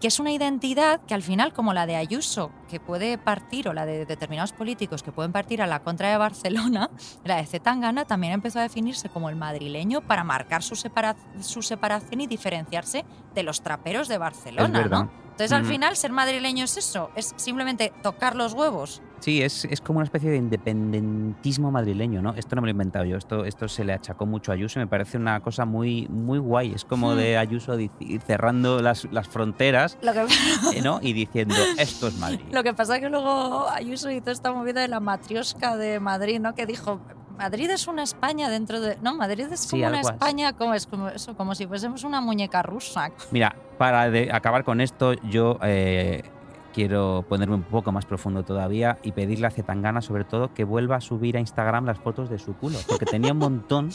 [0.01, 3.73] Que es una identidad que al final, como la de Ayuso, que puede partir, o
[3.73, 6.89] la de determinados políticos que pueden partir a la contra de Barcelona,
[7.23, 11.61] la de Zetangana también empezó a definirse como el madrileño para marcar su, separa- su
[11.61, 14.79] separación y diferenciarse de los traperos de Barcelona.
[14.79, 15.03] verdad.
[15.03, 15.30] ¿no?
[15.43, 19.01] Entonces, al final, ser madrileño es eso, es simplemente tocar los huevos.
[19.19, 22.33] Sí, es, es como una especie de independentismo madrileño, ¿no?
[22.33, 24.79] Esto no me lo he inventado yo, esto, esto se le achacó mucho a Ayuso
[24.79, 26.73] y me parece una cosa muy, muy guay.
[26.73, 27.17] Es como Hmm.
[27.17, 27.77] de Ayuso
[28.25, 30.21] cerrando las, las fronteras Lo que,
[30.75, 30.99] eh, ¿no?
[31.03, 32.39] y diciendo, esto es Madrid.
[32.51, 36.39] lo que pasa es que luego Ayuso hizo esta movida de la matriosca de Madrid,
[36.39, 36.55] ¿no?
[36.55, 36.99] Que dijo,
[37.37, 38.97] Madrid es una España dentro de...
[39.01, 40.01] No, Madrid es Sí, como una.
[40.01, 43.11] España, como, es como, eso, como si fuésemos una muñeca rusa.
[43.31, 46.23] Mira, para de- acabar con esto, yo eh,
[46.73, 50.97] quiero ponerme un poco más profundo todavía y pedirle a Zetangana, sobre todo, que vuelva
[50.97, 53.89] a subir a Instagram las fotos de su culo, porque tenía un montón.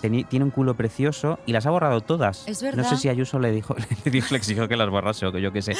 [0.00, 2.46] Tiene un culo precioso y las ha borrado todas.
[2.48, 2.96] Es No sé verdad.
[2.96, 3.74] si Ayuso le dijo,
[4.04, 5.74] le dijo, le exigió que las borrase o que yo qué sé.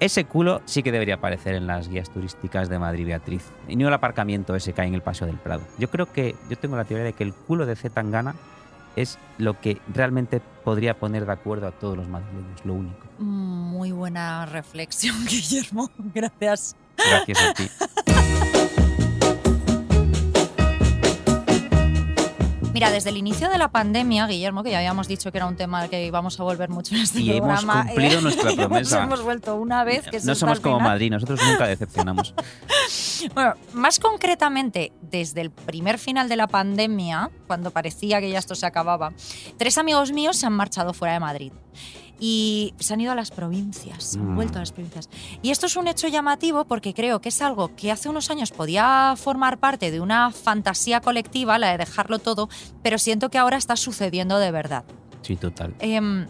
[0.00, 3.44] Ese culo sí que debería aparecer en las guías turísticas de Madrid Beatriz.
[3.68, 5.62] Y no el aparcamiento ese que hay en el Paseo del Prado.
[5.78, 8.34] Yo creo que, yo tengo la teoría de que el culo de Zetangana
[8.96, 13.06] es lo que realmente podría poner de acuerdo a todos los madrileños, lo único.
[13.18, 15.90] Muy buena reflexión, Guillermo.
[16.14, 16.76] Gracias.
[16.96, 17.68] Gracias a ti.
[22.74, 25.54] Mira, desde el inicio de la pandemia, Guillermo, que ya habíamos dicho que era un
[25.54, 27.86] tema al que íbamos a volver mucho en este Y hemos programa.
[27.86, 29.04] cumplido nuestra promesa.
[29.04, 30.08] Hemos, vuelto una vez.
[30.10, 30.80] Que No somos como.
[30.80, 32.34] Madrid, nosotros nunca decepcionamos.
[33.32, 38.54] Bueno, más concretamente, desde el primer final de la pandemia, cuando parecía que ya esto
[38.54, 39.14] se acababa,
[39.56, 41.52] tres amigos míos se han marchado fuera de Madrid.
[42.20, 44.36] Y se han ido a las provincias, han Mm.
[44.36, 45.08] vuelto a las provincias.
[45.42, 48.50] Y esto es un hecho llamativo porque creo que es algo que hace unos años
[48.52, 52.48] podía formar parte de una fantasía colectiva, la de dejarlo todo,
[52.82, 54.84] pero siento que ahora está sucediendo de verdad.
[55.22, 55.74] Sí, total.
[55.80, 56.26] Em,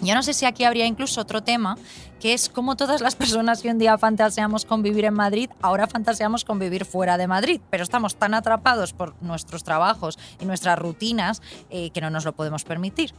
[0.00, 1.76] yo no sé si aquí habría incluso otro tema,
[2.20, 5.86] que es cómo todas las personas que un día fantaseamos con vivir en Madrid, ahora
[5.86, 10.78] fantaseamos con vivir fuera de Madrid, pero estamos tan atrapados por nuestros trabajos y nuestras
[10.78, 11.40] rutinas
[11.70, 13.14] eh, que no nos lo podemos permitir.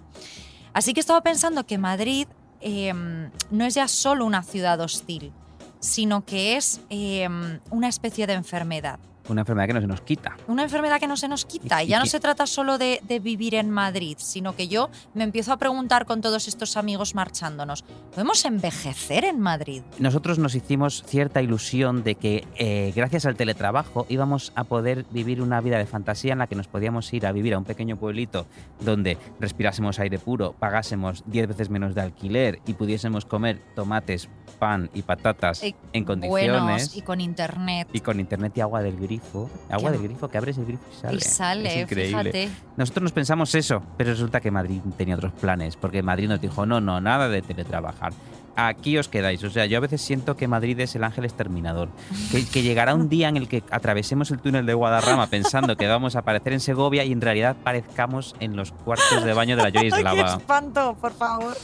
[0.75, 2.27] Así que estaba pensando que Madrid
[2.59, 5.31] em, no es ya solo una ciudad hostil,
[5.79, 8.99] sino que es em, una especie de enfermedad.
[9.29, 10.37] Una enfermedad que no se nos quita.
[10.47, 11.83] Una enfermedad que no se nos quita.
[11.83, 15.23] Y- ya no se trata solo de, de vivir en Madrid, sino que yo me
[15.23, 19.81] empiezo a preguntar con todos estos amigos marchándonos, ¿podemos envejecer en Madrid?
[19.99, 25.41] Nosotros nos hicimos cierta ilusión de que eh, gracias al teletrabajo íbamos a poder vivir
[25.41, 27.97] una vida de fantasía en la que nos podíamos ir a vivir a un pequeño
[27.97, 28.45] pueblito
[28.81, 34.89] donde respirásemos aire puro, pagásemos 10 veces menos de alquiler y pudiésemos comer tomates, pan
[34.93, 36.61] y patatas Eh, en condiciones.
[36.61, 37.87] Buenos y con internet.
[37.93, 39.49] Y con internet y agua del grifo.
[39.69, 41.17] Agua del grifo, que abres el grifo y sale.
[41.17, 42.31] Y sale, es increíble.
[42.31, 42.49] fíjate.
[42.77, 46.65] Nosotros nos pensamos eso, pero resulta que Madrid tenía otros planes, porque Madrid nos dijo,
[46.65, 48.13] no, no, nada de teletrabajar.
[48.57, 49.43] Aquí os quedáis.
[49.43, 51.89] O sea, yo a veces siento que Madrid es el ángel exterminador.
[52.31, 55.87] Que, que llegará un día en el que atravesemos el túnel de Guadarrama pensando que
[55.87, 59.63] vamos a aparecer en Segovia y en realidad parezcamos en los cuartos de baño de
[59.63, 60.35] la Joy ¡Qué Eslava.
[60.37, 61.57] espanto, por favor!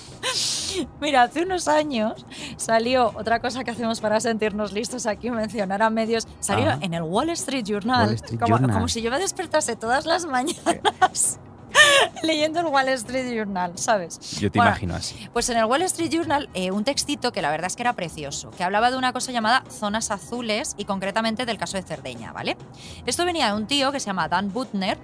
[1.01, 2.25] Mira, hace unos años
[2.57, 6.27] salió otra cosa que hacemos para sentirnos listos aquí, mencionar a medios.
[6.39, 6.77] Salió Ah.
[6.81, 8.07] en el Wall Street Journal.
[8.07, 8.71] Wall Street como, Journal.
[8.75, 11.39] como si yo me despertase todas las mañanas
[12.23, 14.19] leyendo el Wall Street Journal, ¿sabes?
[14.39, 15.29] Yo te Bueno, imagino así.
[15.33, 17.93] Pues en el Wall Street Journal, eh, un textito que la verdad es que era
[17.93, 22.33] precioso, que hablaba de una cosa llamada zonas azules y concretamente del caso de Cerdeña,
[22.33, 22.57] ¿vale?
[23.05, 24.97] Esto venía de un tío que se llama Dan Butner.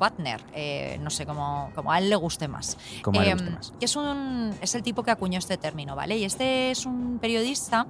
[0.00, 2.78] Butner, eh, no sé cómo, cómo a él le guste más.
[3.02, 3.72] Como a él le guste más.
[3.78, 6.16] Que es, un, es el tipo que acuñó este término, ¿vale?
[6.16, 7.86] Y este es un periodista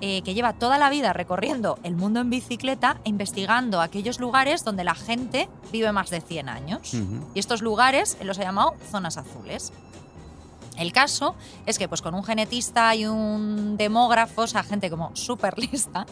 [0.00, 4.64] eh, que lleva toda la vida recorriendo el mundo en bicicleta e investigando aquellos lugares
[4.64, 6.94] donde la gente vive más de 100 años.
[7.34, 9.72] Y estos lugares él los ha llamado zonas azules.
[10.78, 11.34] El caso
[11.66, 16.06] es que pues con un genetista y un demógrafo, o sea, gente como súper lista,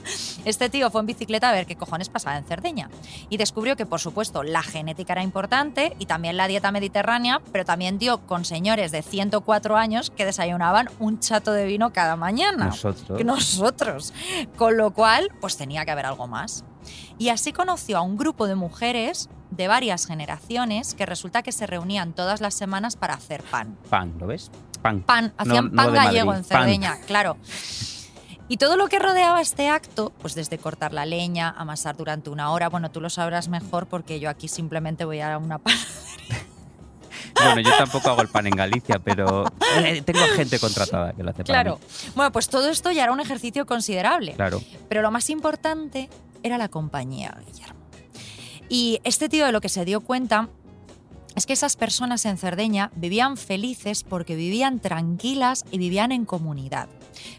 [0.45, 2.91] este tío fue en bicicleta a ver qué cojones pasaba en Cerdeña.
[3.31, 7.65] Y descubrió que, por supuesto, la genética era importante y también la dieta mediterránea, pero
[7.65, 12.67] también dio con señores de 104 años que desayunaban un chato de vino cada mañana.
[12.67, 13.19] Nosotros.
[13.19, 14.13] Que nosotros.
[14.57, 16.65] Con lo cual, pues tenía que haber algo más.
[17.19, 21.67] Y así conoció a un grupo de mujeres de varias generaciones que resulta que se
[21.67, 23.77] reunían todas las semanas para hacer pan.
[23.89, 24.51] Pan, ¿lo ves?
[24.83, 25.03] Pan.
[25.03, 26.63] Pan, No- hacían no pan de gallego Madrid, en pan.
[26.63, 27.37] Cerdeña, claro.
[28.49, 32.51] Y todo lo que rodeaba este acto, pues desde cortar la leña, amasar durante una
[32.53, 35.61] hora, bueno, tú lo sabrás mejor porque yo aquí simplemente voy a una
[37.35, 39.45] Bueno, yo tampoco hago el pan en Galicia, pero
[39.85, 41.79] eh, tengo gente contratada que lo hace para Claro.
[41.81, 42.11] mí.
[42.15, 44.33] Bueno, pues todo esto ya era un ejercicio considerable.
[44.33, 44.63] Claro.
[44.89, 46.09] Pero lo más importante
[46.43, 47.81] era la compañía, Guillermo.
[48.69, 50.49] Y este tío de lo que se dio cuenta
[51.37, 56.89] es que esas personas en Cerdeña vivían felices porque vivían tranquilas y vivían en comunidad.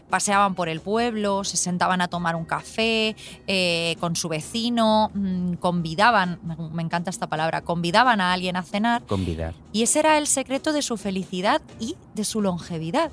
[0.08, 5.54] Paseaban por el pueblo, se sentaban a tomar un café eh, con su vecino, mm,
[5.54, 9.54] convidaban, me, me encanta esta palabra, convidaban a alguien a cenar Convidar.
[9.72, 13.10] y ese era el secreto de su felicidad y de su longevidad.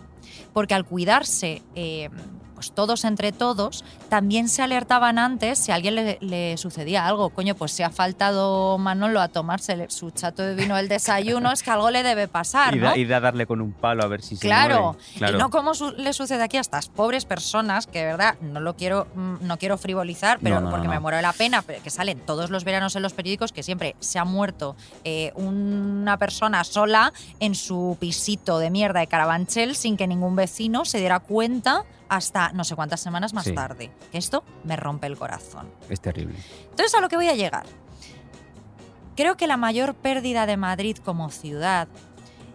[0.54, 2.10] Porque al cuidarse eh,
[2.56, 7.30] pues todos entre todos, también se alertaban antes si a alguien le, le sucedía algo.
[7.30, 11.62] Coño, pues si ha faltado Manolo a tomarse su chato de vino del desayuno, es
[11.62, 12.86] que algo le debe pasar, Y, ¿no?
[12.88, 15.00] da- y da darle con un palo a ver si se Claro, mueve.
[15.18, 15.38] Claro.
[15.38, 18.60] y no como su- le sucede aquí a estas pobres personas que de verdad no
[18.60, 21.34] lo quiero mm, no quiero frivolizar, pero No, no, no, porque me muero de la
[21.34, 24.76] pena, pero que salen todos los veranos en los periódicos que siempre se ha muerto
[25.04, 30.86] eh, una persona sola en su pisito de mierda de Carabanchel sin que ningún vecino
[30.86, 33.54] se diera cuenta hasta no sé cuántas semanas más Sí.
[33.54, 33.92] tarde.
[34.12, 35.70] Que esto me rompe el corazón.
[35.90, 36.36] Es terrible.
[36.70, 37.66] Entonces, a lo que voy a llegar.
[39.16, 41.88] Creo que la mayor pérdida de Madrid como ciudad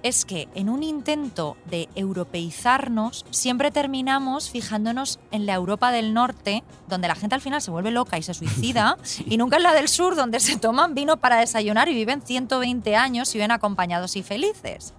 [0.02, 6.62] es que en un intento de europeizarnos siempre terminamos fijándonos en la Europa del Norte,
[6.88, 8.96] donde la gente al final se vuelve loca y se suicida,
[9.26, 12.96] y nunca en la del sur, donde se toman vino para desayunar y viven 120
[12.96, 14.94] años y viven acompañados y felices.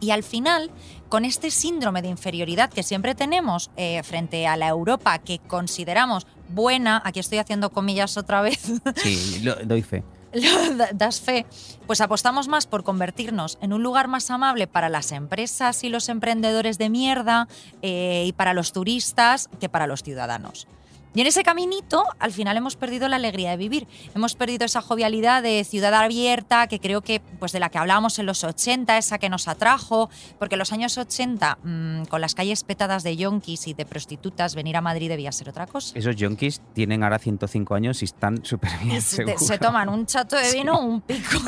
[0.00, 0.70] Y al final,
[1.08, 6.26] con este síndrome de inferioridad que siempre tenemos eh, frente a la Europa que consideramos
[6.48, 8.60] buena, aquí estoy haciendo comillas otra vez,
[9.02, 10.02] Sí, lo- doy fe.
[10.32, 11.46] lo das fe,
[11.86, 16.08] pues apostamos más por convertirnos en un lugar más amable para las empresas y los
[16.08, 17.46] emprendedores de mierda
[17.82, 20.66] eh, y para los turistas que para los ciudadanos.
[21.14, 23.86] Y en ese caminito, al final hemos perdido la alegría de vivir.
[24.16, 28.18] Hemos perdido esa jovialidad de ciudad abierta, que creo que, pues de la que hablábamos
[28.18, 30.10] en los 80, esa que nos atrajo,
[30.40, 34.56] porque en los años 80, mm, con las calles petadas de yonkis y de prostitutas,
[34.56, 35.96] venir a Madrid debía ser otra cosa.
[35.96, 39.00] Esos yonkis tienen ahora 105 años y están súper bien.
[39.00, 41.38] Se toman un chato de vino, un pico,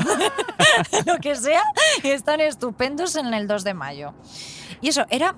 [1.07, 1.62] lo que sea,
[2.05, 4.14] y están estupendos en el 2 de mayo.
[4.81, 5.35] Y eso, era,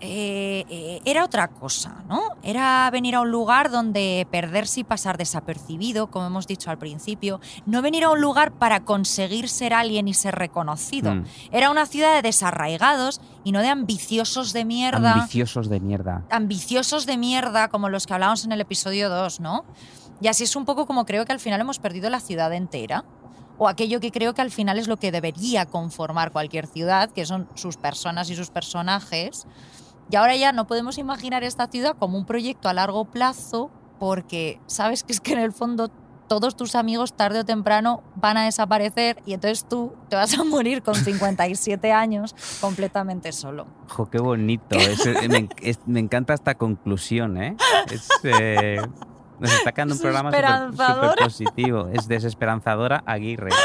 [0.00, 2.22] eh, eh, era otra cosa, ¿no?
[2.42, 7.40] Era venir a un lugar donde perderse y pasar desapercibido, como hemos dicho al principio.
[7.64, 11.14] No venir a un lugar para conseguir ser alguien y ser reconocido.
[11.14, 11.24] Mm.
[11.50, 16.24] Era una ciudad de desarraigados y no de ambiciosos de mierda Ambiciosos de mierda.
[16.30, 19.64] ambiciosos de mierda como los que hablábamos en el episodio 2, ¿no?
[20.20, 23.04] Y así es un poco como creo que al final hemos perdido la ciudad entera.
[23.58, 27.24] O aquello que creo que al final es lo que debería conformar cualquier ciudad, que
[27.24, 29.46] son sus personas y sus personajes.
[30.10, 34.60] Y ahora ya no podemos imaginar esta ciudad como un proyecto a largo plazo, porque
[34.66, 35.90] sabes que es que en el fondo
[36.28, 40.42] todos tus amigos tarde o temprano van a desaparecer y entonces tú te vas a
[40.44, 43.66] morir con 57 años completamente solo.
[43.88, 44.76] Jo, qué bonito.
[44.76, 47.56] Es- eh, me, es- me encanta esta conclusión, ¿eh?
[47.92, 48.80] Es, eh,
[49.38, 51.88] nos está quedando un programa súper positivo.
[51.92, 53.50] Es desesperanzadora Aguirre.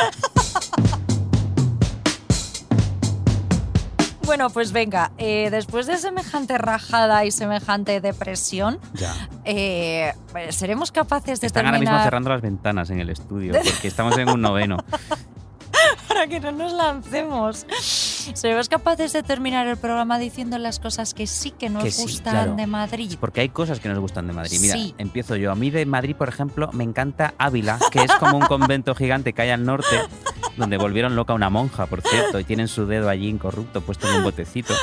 [4.25, 9.13] Bueno, pues venga, eh, después de semejante rajada y semejante depresión, Ya.
[9.45, 10.13] eh,
[10.49, 14.29] seremos capaces de Están ahora mismo cerrando las ventanas en el estudio porque estamos en
[14.29, 14.77] un noveno.
[16.07, 17.65] para que no nos lancemos.
[18.33, 22.03] Seremos capaces de terminar el programa diciendo las cosas que sí que nos Que sí,
[22.03, 22.55] gustan claro.
[22.55, 23.15] de Madrid.
[23.19, 24.57] Porque hay cosas que nos gustan de Madrid.
[24.61, 24.93] Mira, Sí.
[24.97, 25.51] empiezo yo.
[25.51, 29.33] A mí de Madrid, por ejemplo, me encanta Ávila, que es como un convento gigante
[29.33, 29.95] que hay al norte,
[30.57, 34.17] donde volvieron loca una monja, por cierto, y tienen su dedo allí incorrupto puesto en
[34.17, 34.73] un botecito.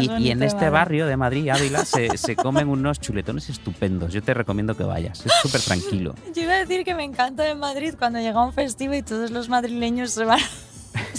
[0.00, 4.12] Y, y en este barrio de Madrid, Ávila, se, se comen unos chuletones estupendos.
[4.12, 5.26] Yo te recomiendo que vayas.
[5.26, 6.14] Es súper tranquilo.
[6.32, 9.32] Yo iba a decir que me encanta de Madrid cuando llega un festivo y todos
[9.32, 10.38] los madrileños se van,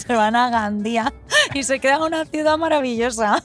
[0.05, 1.13] se van a Gandía
[1.53, 3.43] y se queda una ciudad maravillosa.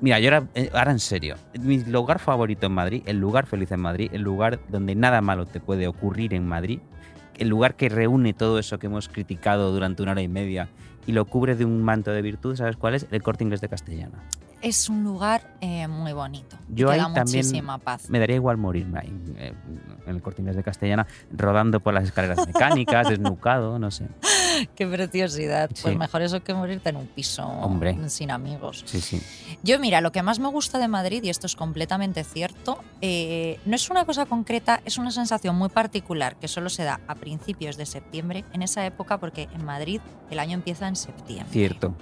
[0.00, 3.72] Mira, yo ahora, eh, ahora en serio, mi lugar favorito en Madrid, el lugar feliz
[3.72, 6.80] en Madrid, el lugar donde nada malo te puede ocurrir en Madrid,
[7.36, 10.68] el lugar que reúne todo eso que hemos criticado durante una hora y media
[11.06, 13.06] y lo cubre de un manto de virtud, ¿sabes cuál es?
[13.10, 14.18] El corte inglés de Castellana.
[14.60, 16.56] Es un lugar eh, muy bonito.
[16.68, 18.10] Yo ahí da también muchísima paz.
[18.10, 19.52] me daría igual morirme ahí, eh,
[20.06, 24.08] en el corte de Castellana, rodando por las escaleras mecánicas, desnucado, no sé.
[24.74, 25.70] Qué preciosidad.
[25.82, 27.96] Pues mejor eso que morirte en un piso Hombre.
[28.08, 28.82] sin amigos.
[28.86, 29.22] Sí, sí.
[29.62, 33.60] Yo, mira, lo que más me gusta de Madrid, y esto es completamente cierto, eh,
[33.64, 37.14] no es una cosa concreta, es una sensación muy particular que solo se da a
[37.14, 40.00] principios de septiembre, en esa época, porque en Madrid
[40.30, 41.52] el año empieza en septiembre.
[41.52, 41.94] Cierto.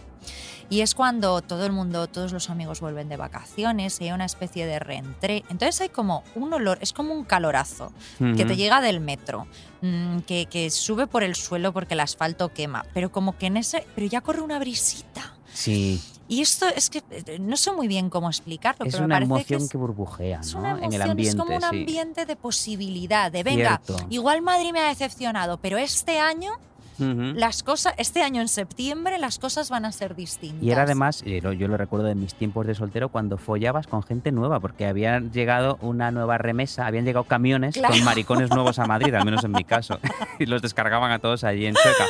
[0.68, 4.24] Y es cuando todo el mundo, todos los amigos vuelven de vacaciones, y hay una
[4.24, 5.44] especie de reentré.
[5.50, 9.46] Entonces hay como un olor, es como un calorazo que te llega del metro,
[9.82, 13.56] mm, que, que sube por el suelo porque el asfalto quema, pero como que en
[13.56, 15.34] ese, pero ya corre una brisita.
[15.52, 16.00] Sí.
[16.28, 17.02] Y esto es que
[17.38, 20.54] no sé muy bien cómo explicarlo, Es pero me una parece emoción que burbujea, es
[20.54, 20.58] ¿no?
[20.60, 21.30] una en el ambiente.
[21.30, 21.66] es como un sí.
[21.68, 24.06] ambiente de posibilidad, de venga, Cierto.
[24.10, 26.52] igual Madrid me ha decepcionado, pero este año
[26.98, 30.62] Las cosas, este año en septiembre las cosas van a ser distintas.
[30.62, 34.02] Y era además, eh, yo lo recuerdo de mis tiempos de soltero, cuando follabas con
[34.02, 37.94] gente nueva, porque habían llegado una nueva remesa, habían llegado camiones Claro.
[37.94, 39.98] con maricones nuevos a Madrid, al menos en mi caso,
[40.38, 42.04] y los descargaban a todos allí en Chueca.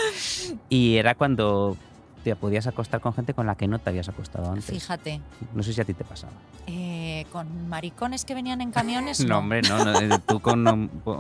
[0.69, 1.77] Y era cuando
[2.31, 4.67] te podías acostar con gente con la que no te habías acostado antes.
[4.67, 5.21] Fíjate,
[5.55, 6.33] No sé si a ti te pasaba.
[6.67, 9.39] eh, con maricones que venían en camiones, No, no.
[9.39, 10.77] hombre, no, no, eh, tú con no,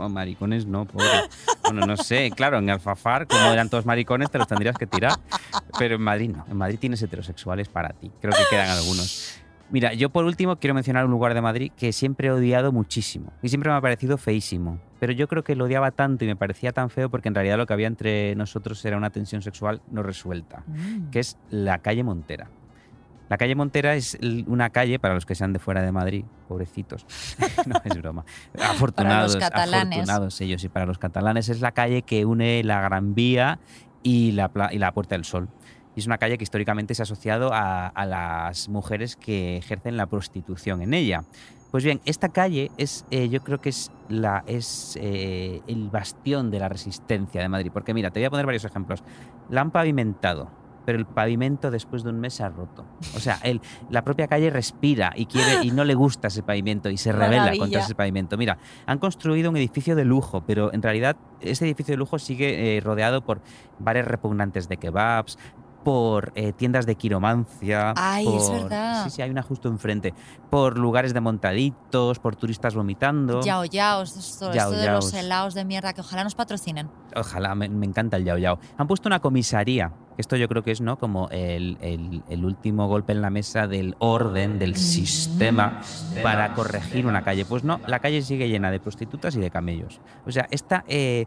[0.09, 1.07] maricones no, pobre.
[1.62, 5.12] Bueno, no sé, claro, en Alfafar, como eran todos maricones, te los tendrías que tirar.
[5.78, 8.11] Pero en Madrid no, en Madrid tienes heterosexuales para ti.
[8.20, 9.38] Creo que quedan algunos.
[9.70, 13.32] Mira, yo por último quiero mencionar un lugar de Madrid que siempre he odiado muchísimo
[13.42, 14.78] y siempre me ha parecido feísimo.
[15.00, 17.56] Pero yo creo que lo odiaba tanto y me parecía tan feo porque en realidad
[17.58, 21.10] lo que había entre nosotros era una tensión sexual no resuelta, Mm.
[21.10, 22.48] que es la calle Montera.
[23.28, 27.04] La calle Montera es una calle, para los que sean de fuera de Madrid, pobrecitos,
[27.66, 28.24] no es broma,
[28.62, 29.98] afortunados, catalanes.
[29.98, 33.58] afortunados ellos, y para los catalanes es la calle que une la Gran Vía
[34.04, 35.48] y la, pla- y la Puerta del Sol.
[35.97, 39.97] Y es una calle que históricamente se ha asociado a, a las mujeres que ejercen
[39.97, 41.24] la prostitución en ella.
[41.70, 46.51] Pues bien, esta calle es, eh, yo creo que es, la, es eh, el bastión
[46.51, 47.70] de la resistencia de Madrid.
[47.72, 49.03] Porque mira, te voy a poner varios ejemplos.
[49.51, 50.51] La han pavimentado,
[50.86, 52.86] pero el pavimento después de un mes se ha roto.
[53.14, 56.88] O sea, el, la propia calle respira y quiere y no le gusta ese pavimento
[56.88, 57.62] y se revela Maravilla.
[57.64, 58.38] contra ese pavimento.
[58.38, 62.76] Mira, han construido un edificio de lujo, pero en realidad ese edificio de lujo sigue
[62.76, 63.42] eh, rodeado por
[63.78, 65.36] bares repugnantes de kebabs,
[65.87, 67.95] por eh, tiendas de quiromancia.
[67.97, 69.05] Ay, es verdad.
[69.05, 70.14] Sí, sí, hay una justo enfrente.
[70.51, 73.41] Por lugares de montaditos, por turistas vomitando.
[73.43, 76.89] Yao yaos, esto, Yao esto de los helados de mierda que ojalá nos patrocinen.
[77.14, 78.59] Ojalá, me, me encanta el Yao Yao.
[78.76, 79.93] Han puesto una comisaría.
[80.18, 80.99] Esto yo creo que es ¿no?
[80.99, 85.82] como el, el- el último golpe en la mesa del orden, del sistema,
[86.22, 87.45] para corregir una calle.
[87.45, 90.01] Pues no, la calle sigue llena de prostitutas y de camellos.
[90.26, 91.26] O sea, esta, eh,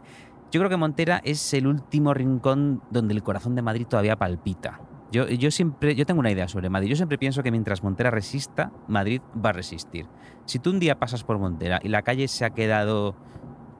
[0.50, 4.80] yo creo que Montera es el último rincón donde el corazón de Madrid todavía palpita.
[5.12, 6.90] Yo, yo siempre, yo tengo una idea sobre Madrid.
[6.90, 10.06] Yo siempre pienso que mientras Montera resista, Madrid va a resistir.
[10.46, 13.16] Si tú un día pasas por Montera y la calle se ha quedado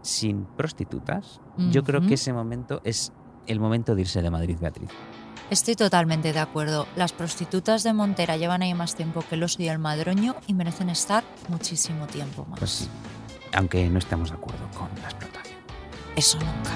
[0.03, 1.41] sin prostitutas,
[1.71, 3.13] yo creo que ese momento es
[3.47, 4.91] el momento de irse de Madrid, Beatriz.
[5.51, 6.87] Estoy totalmente de acuerdo.
[6.97, 10.55] Las prostitutas de Montera llevan ahí más tiempo que el oso y el madroño y
[10.55, 12.59] merecen estar muchísimo tiempo más.
[12.61, 12.89] Pues sí,
[13.53, 15.30] aunque no estemos de acuerdo con la explotación.
[16.17, 16.71] Eso nunca.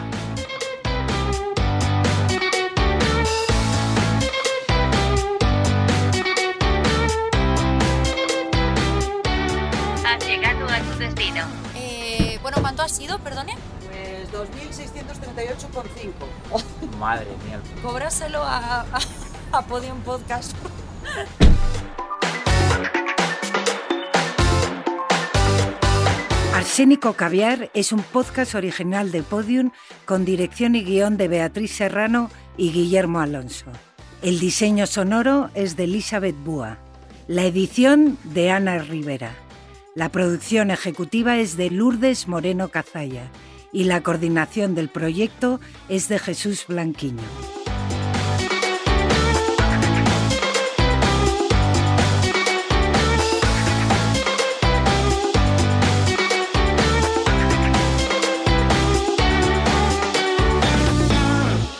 [10.06, 11.44] Has llegado a tu destino.
[11.76, 13.54] Eh, bueno, ¿cuánto ha sido, perdone?
[13.86, 16.96] Pues 2.638,5.
[16.98, 17.60] Madre mía.
[17.82, 18.86] Cóbraselo a, a,
[19.52, 20.52] a Podium Podcast.
[26.54, 29.72] Arsénico Caviar es un podcast original de Podium
[30.04, 33.72] con dirección y guion de Beatriz Serrano y Guillermo Alonso.
[34.22, 36.78] El diseño sonoro es de Elizabeth Búa.
[37.26, 39.34] La edición de Ana Rivera.
[39.96, 43.32] La producción ejecutiva es de Lourdes Moreno Cazalla
[43.72, 47.63] y la coordinación del proyecto es de Jesús Blanquiño.